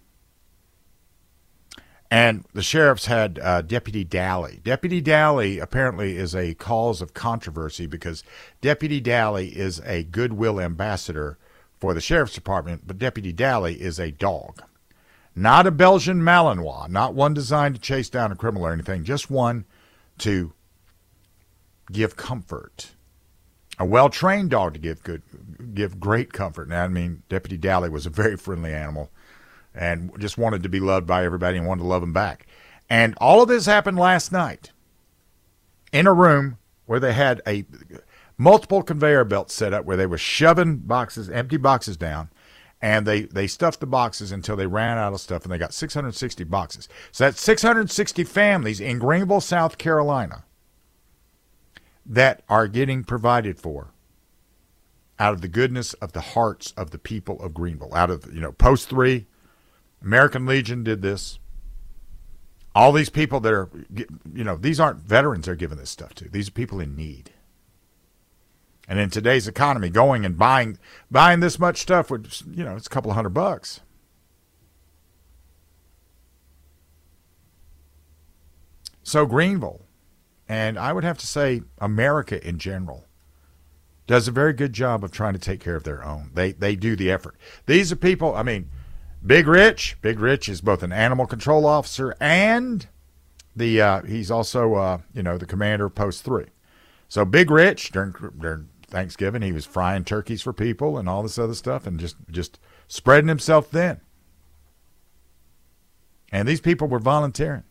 And 2.10 2.44
the 2.54 2.62
sheriffs 2.62 3.06
had 3.06 3.40
uh, 3.40 3.62
Deputy 3.62 4.04
Daly. 4.04 4.60
Deputy 4.66 5.00
Daly 5.00 5.60
apparently 5.60 6.18
is 6.18 6.36
a 6.36 6.56
cause 6.56 7.02
of 7.02 7.14
controversy 7.14 7.86
because 7.86 8.22
Deputy 8.60 9.00
Daly 9.00 9.48
is 9.48 9.80
a 9.86 10.04
goodwill 10.04 10.60
ambassador 10.60 11.38
for 11.82 11.96
the 11.96 12.00
sheriff's 12.00 12.36
department, 12.36 12.84
but 12.86 13.00
Deputy 13.00 13.34
Daly 13.34 13.82
is 13.82 14.00
a 14.00 14.12
dog. 14.12 14.62
Not 15.36 15.66
a 15.66 15.72
Belgian 15.72 16.22
Malinois, 16.22 16.88
not 16.90 17.16
one 17.16 17.34
designed 17.34 17.74
to 17.76 17.82
chase 17.82 18.08
down 18.08 18.32
a 18.32 18.36
criminal 18.36 18.68
or 18.68 18.72
anything, 18.72 19.04
just 19.04 19.32
one 19.32 19.66
to 20.20 20.54
give 21.92 22.16
comfort. 22.16 22.92
A 23.80 23.86
well-trained 23.86 24.52
dog 24.52 24.76
to 24.76 24.80
give 24.80 25.02
good, 25.02 25.24
give 25.74 26.00
great 26.00 26.32
comfort. 26.32 26.70
Now, 26.70 26.84
I 26.84 26.88
mean, 26.88 27.24
Deputy 27.30 27.58
Daly 27.58 27.90
was 27.90 28.06
a 28.06 28.12
very 28.12 28.38
friendly 28.38 28.74
animal, 28.74 29.10
and 29.74 30.12
just 30.20 30.38
wanted 30.38 30.62
to 30.64 30.70
be 30.70 30.80
loved 30.80 31.08
by 31.08 31.26
everybody 31.26 31.58
and 31.58 31.66
wanted 31.66 31.82
to 31.82 31.88
love 31.88 32.04
him 32.04 32.14
back. 32.14 32.46
And 32.90 33.16
all 33.18 33.42
of 33.42 33.48
this 33.48 33.66
happened 33.66 33.98
last 33.98 34.32
night 34.32 34.72
in 35.92 36.06
a 36.06 36.14
room 36.14 36.58
where 36.86 37.00
they 37.00 37.14
had 37.14 37.42
a 37.48 37.66
multiple 38.42 38.82
conveyor 38.82 39.24
belts 39.24 39.54
set 39.54 39.72
up 39.72 39.86
where 39.86 39.96
they 39.96 40.08
were 40.08 40.18
shoving 40.18 40.78
boxes, 40.78 41.30
empty 41.30 41.58
boxes 41.58 41.96
down, 41.96 42.30
and 42.82 43.06
they 43.06 43.22
they 43.22 43.46
stuffed 43.46 43.80
the 43.80 43.86
boxes 43.86 44.32
until 44.32 44.56
they 44.56 44.66
ran 44.66 44.98
out 44.98 45.14
of 45.14 45.22
stuff, 45.22 45.44
and 45.44 45.52
they 45.52 45.60
got 45.60 45.74
660 45.74 46.44
boxes. 46.46 46.90
So 47.12 47.26
that's 47.26 47.40
660 47.40 48.24
families 48.24 48.80
in 48.80 48.98
Greenville, 48.98 49.42
South 49.42 49.78
Carolina, 49.78 50.46
that 52.04 52.42
are 52.50 52.68
getting 52.68 53.04
provided 53.04 53.60
for 53.60 53.94
out 55.20 55.34
of 55.34 55.42
the 55.42 55.48
goodness 55.48 55.94
of 55.96 56.14
the 56.14 56.22
hearts 56.22 56.74
of 56.76 56.90
the 56.90 56.98
people 56.98 57.40
of 57.44 57.54
Greenville. 57.54 57.94
Out 57.94 58.10
of 58.10 58.34
you 58.34 58.42
know, 58.42 58.54
Post 58.54 58.90
Three, 58.90 59.28
American 60.02 60.48
Legion 60.48 60.84
did 60.84 61.04
this. 61.04 61.38
All 62.74 62.92
these 62.92 63.10
people 63.10 63.40
that 63.42 63.54
are, 63.54 63.70
you 64.34 64.46
know, 64.46 64.56
these 64.56 64.80
aren't 64.80 65.02
veterans 65.02 65.46
they're 65.46 65.56
giving 65.56 65.78
this 65.78 65.90
stuff 65.90 66.16
to. 66.16 66.30
These 66.30 66.48
are 66.48 66.54
people 66.54 66.80
in 66.80 66.96
need. 66.96 67.32
And 68.88 69.00
in 69.00 69.10
today's 69.10 69.48
economy, 69.48 69.90
going 69.90 70.26
and 70.26 70.38
buying 70.38 70.78
buying 71.10 71.40
this 71.40 71.60
much 71.60 71.78
stuff 71.78 72.12
would, 72.12 72.28
you 72.50 72.64
know, 72.64 72.76
it's 72.76 72.88
a 72.88 72.90
couple 72.90 73.12
of 73.12 73.16
hundred 73.16 73.30
bucks. 73.34 73.82
So 79.04 79.26
Greenville, 79.26 79.86
and 80.48 80.78
I 80.78 80.94
would 80.94 81.04
have 81.04 81.18
to 81.20 81.28
say 81.28 81.62
America 81.80 82.46
in 82.48 82.60
general, 82.60 83.06
does 84.08 84.28
a 84.28 84.32
very 84.32 84.54
good 84.54 84.74
job 84.74 85.04
of 85.04 85.12
trying 85.12 85.34
to 85.34 85.40
take 85.40 85.60
care 85.60 85.76
of 85.76 85.84
their 85.84 86.04
own. 86.04 86.32
They 86.34 86.52
they 86.52 86.76
do 86.76 86.96
the 86.96 87.12
effort. 87.12 87.36
These 87.66 87.92
are 87.92 87.96
people. 87.96 88.36
I 88.36 88.44
mean, 88.44 88.70
Big 89.26 89.48
Rich. 89.48 89.98
Big 90.02 90.20
Rich 90.20 90.50
is 90.50 90.62
both 90.62 90.84
an 90.84 90.92
animal 90.92 91.28
control 91.28 91.66
officer 91.66 92.16
and 92.20 92.88
the 93.56 93.82
uh, 93.82 94.02
he's 94.04 94.32
also 94.32 94.76
uh, 94.76 94.98
you 95.14 95.24
know 95.24 95.38
the 95.38 95.46
commander 95.46 95.86
of 95.86 95.96
Post 95.96 96.24
Three. 96.24 96.48
So 97.08 97.26
Big 97.26 97.52
Rich 97.52 97.92
during 97.92 98.14
during 98.40 98.70
Thanksgiving 98.92 99.42
he 99.42 99.54
was 99.54 99.66
frying 99.66 100.04
turkeys 100.04 100.42
for 100.42 100.54
people 100.54 100.98
and 100.98 101.10
all 101.10 101.24
this 101.24 101.40
other 101.40 101.56
stuff 101.56 101.88
and 101.88 102.00
just 102.00 102.18
just 102.30 102.60
spreading 102.88 103.30
himself 103.30 103.68
thin. 103.68 104.02
And 106.32 106.48
these 106.48 106.62
people 106.62 106.88
were 106.88 107.00
volunteering. 107.00 107.64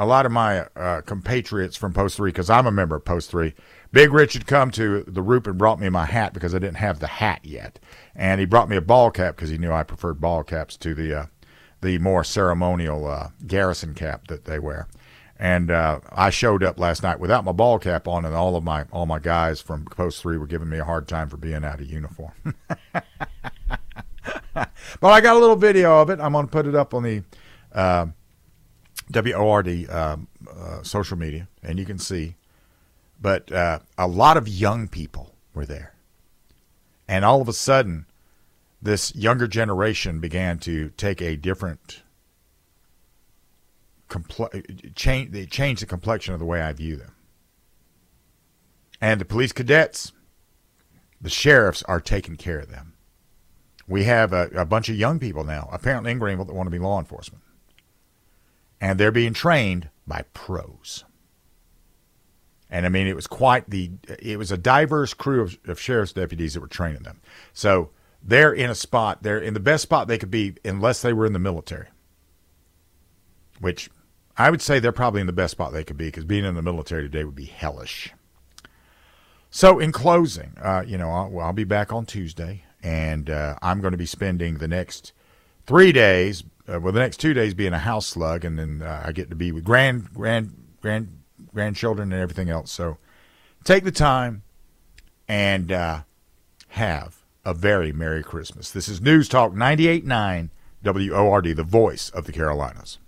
A 0.00 0.06
lot 0.06 0.26
of 0.26 0.32
my 0.32 0.60
uh, 0.76 1.00
compatriots 1.02 1.76
from 1.76 1.92
Post 1.92 2.16
Three, 2.16 2.30
because 2.30 2.50
I'm 2.50 2.66
a 2.66 2.72
member 2.72 2.96
of 2.96 3.04
Post 3.04 3.30
Three, 3.30 3.54
Big 3.90 4.12
Rich 4.12 4.34
had 4.34 4.46
come 4.46 4.70
to 4.72 5.02
the 5.02 5.22
Roop 5.22 5.46
and 5.46 5.58
brought 5.58 5.80
me 5.80 5.88
my 5.88 6.04
hat 6.04 6.32
because 6.32 6.54
I 6.54 6.58
didn't 6.58 6.76
have 6.76 7.00
the 7.00 7.06
hat 7.06 7.40
yet, 7.42 7.80
and 8.14 8.38
he 8.38 8.46
brought 8.46 8.68
me 8.68 8.76
a 8.76 8.80
ball 8.80 9.10
cap 9.10 9.34
because 9.34 9.50
he 9.50 9.58
knew 9.58 9.72
I 9.72 9.82
preferred 9.82 10.20
ball 10.20 10.44
caps 10.44 10.76
to 10.78 10.94
the 10.94 11.18
uh, 11.18 11.26
the 11.80 11.98
more 11.98 12.22
ceremonial 12.22 13.06
uh, 13.06 13.30
garrison 13.46 13.94
cap 13.94 14.28
that 14.28 14.44
they 14.44 14.58
wear. 14.58 14.88
And 15.38 15.70
uh, 15.70 16.00
I 16.10 16.30
showed 16.30 16.64
up 16.64 16.80
last 16.80 17.02
night 17.02 17.20
without 17.20 17.44
my 17.44 17.52
ball 17.52 17.78
cap 17.78 18.08
on, 18.08 18.24
and 18.24 18.34
all 18.34 18.56
of 18.56 18.64
my 18.64 18.86
all 18.90 19.06
my 19.06 19.20
guys 19.20 19.60
from 19.60 19.84
Post 19.84 20.20
Three 20.22 20.36
were 20.36 20.48
giving 20.48 20.68
me 20.68 20.78
a 20.78 20.84
hard 20.84 21.06
time 21.06 21.28
for 21.28 21.36
being 21.36 21.64
out 21.64 21.80
of 21.80 21.86
uniform. 21.88 22.32
but 22.92 24.66
I 25.02 25.20
got 25.20 25.36
a 25.36 25.38
little 25.38 25.54
video 25.56 26.00
of 26.00 26.10
it. 26.10 26.18
I'm 26.18 26.32
going 26.32 26.46
to 26.46 26.50
put 26.50 26.66
it 26.66 26.74
up 26.74 26.92
on 26.92 27.04
the 27.04 27.22
uh, 27.72 28.06
WORD 29.12 29.88
um, 29.90 30.26
uh, 30.50 30.82
social 30.82 31.16
media, 31.16 31.46
and 31.62 31.78
you 31.78 31.84
can 31.84 31.98
see. 31.98 32.34
But 33.20 33.52
uh, 33.52 33.78
a 33.96 34.08
lot 34.08 34.36
of 34.36 34.48
young 34.48 34.88
people 34.88 35.34
were 35.54 35.66
there, 35.66 35.94
and 37.06 37.24
all 37.24 37.40
of 37.40 37.48
a 37.48 37.52
sudden, 37.52 38.06
this 38.82 39.14
younger 39.14 39.46
generation 39.46 40.18
began 40.18 40.58
to 40.60 40.90
take 40.96 41.22
a 41.22 41.36
different 41.36 42.02
compl- 44.08 44.94
change 44.94 45.32
they 45.32 45.46
change 45.46 45.80
the 45.80 45.86
complexion 45.86 46.34
of 46.34 46.40
the 46.40 46.46
way 46.46 46.60
I 46.60 46.72
view 46.72 46.96
them. 46.96 47.14
And 49.00 49.20
the 49.20 49.24
police 49.24 49.52
cadets, 49.52 50.12
the 51.20 51.30
sheriffs 51.30 51.82
are 51.84 52.00
taking 52.00 52.36
care 52.36 52.58
of 52.58 52.70
them. 52.70 52.94
We 53.86 54.04
have 54.04 54.32
a, 54.32 54.48
a 54.54 54.64
bunch 54.64 54.88
of 54.88 54.96
young 54.96 55.18
people 55.18 55.44
now, 55.44 55.68
apparently 55.72 56.12
in 56.12 56.18
Greenville, 56.18 56.44
that 56.44 56.54
want 56.54 56.66
to 56.66 56.70
be 56.70 56.78
law 56.78 56.98
enforcement. 56.98 57.42
And 58.80 58.98
they're 58.98 59.12
being 59.12 59.34
trained 59.34 59.88
by 60.06 60.24
pros. 60.34 61.04
And 62.70 62.84
I 62.84 62.90
mean, 62.90 63.06
it 63.06 63.16
was 63.16 63.26
quite 63.26 63.70
the, 63.70 63.92
it 64.20 64.38
was 64.38 64.52
a 64.52 64.58
diverse 64.58 65.14
crew 65.14 65.42
of, 65.42 65.58
of 65.66 65.80
sheriff's 65.80 66.12
deputies 66.12 66.54
that 66.54 66.60
were 66.60 66.66
training 66.66 67.02
them. 67.02 67.20
So 67.52 67.90
they're 68.22 68.52
in 68.52 68.68
a 68.68 68.74
spot, 68.74 69.22
they're 69.22 69.38
in 69.38 69.54
the 69.54 69.60
best 69.60 69.82
spot 69.84 70.06
they 70.06 70.18
could 70.18 70.30
be 70.30 70.54
unless 70.64 71.00
they 71.00 71.12
were 71.12 71.24
in 71.24 71.32
the 71.32 71.38
military, 71.38 71.88
which 73.60 73.88
I 74.38 74.50
would 74.50 74.62
say 74.62 74.78
they're 74.78 74.92
probably 74.92 75.20
in 75.20 75.26
the 75.26 75.32
best 75.32 75.50
spot 75.50 75.72
they 75.72 75.82
could 75.82 75.96
be 75.96 76.06
because 76.06 76.24
being 76.24 76.44
in 76.44 76.54
the 76.54 76.62
military 76.62 77.02
today 77.02 77.24
would 77.24 77.34
be 77.34 77.46
hellish. 77.46 78.12
So, 79.50 79.80
in 79.80 79.90
closing, 79.90 80.52
uh, 80.62 80.84
you 80.86 80.96
know, 80.96 81.10
I'll, 81.10 81.40
I'll, 81.40 81.52
be 81.52 81.64
back 81.64 81.92
on 81.92 82.06
Tuesday, 82.06 82.64
and 82.82 83.28
uh, 83.28 83.56
I'm 83.62 83.80
going 83.80 83.92
to 83.92 83.98
be 83.98 84.06
spending 84.06 84.58
the 84.58 84.68
next 84.68 85.12
three 85.66 85.90
days, 85.90 86.44
uh, 86.72 86.78
well, 86.78 86.92
the 86.92 87.00
next 87.00 87.16
two 87.16 87.34
days 87.34 87.54
being 87.54 87.72
a 87.72 87.78
house 87.78 88.06
slug, 88.06 88.44
and 88.44 88.58
then 88.58 88.82
uh, 88.82 89.04
I 89.06 89.12
get 89.12 89.30
to 89.30 89.36
be 89.36 89.50
with 89.50 89.64
grand, 89.64 90.12
grand, 90.12 90.54
grand, 90.82 91.22
grandchildren 91.52 92.12
and 92.12 92.20
everything 92.20 92.50
else. 92.50 92.70
So, 92.70 92.98
take 93.64 93.84
the 93.84 93.90
time 93.90 94.42
and 95.26 95.72
uh, 95.72 96.02
have 96.68 97.24
a 97.44 97.54
very 97.54 97.90
Merry 97.90 98.22
Christmas. 98.22 98.70
This 98.70 98.88
is 98.88 99.00
News 99.00 99.28
Talk 99.28 99.52
98.9 99.52 100.50
WORD, 100.84 101.56
the 101.56 101.64
voice 101.64 102.10
of 102.10 102.26
the 102.26 102.32
Carolinas. 102.32 102.98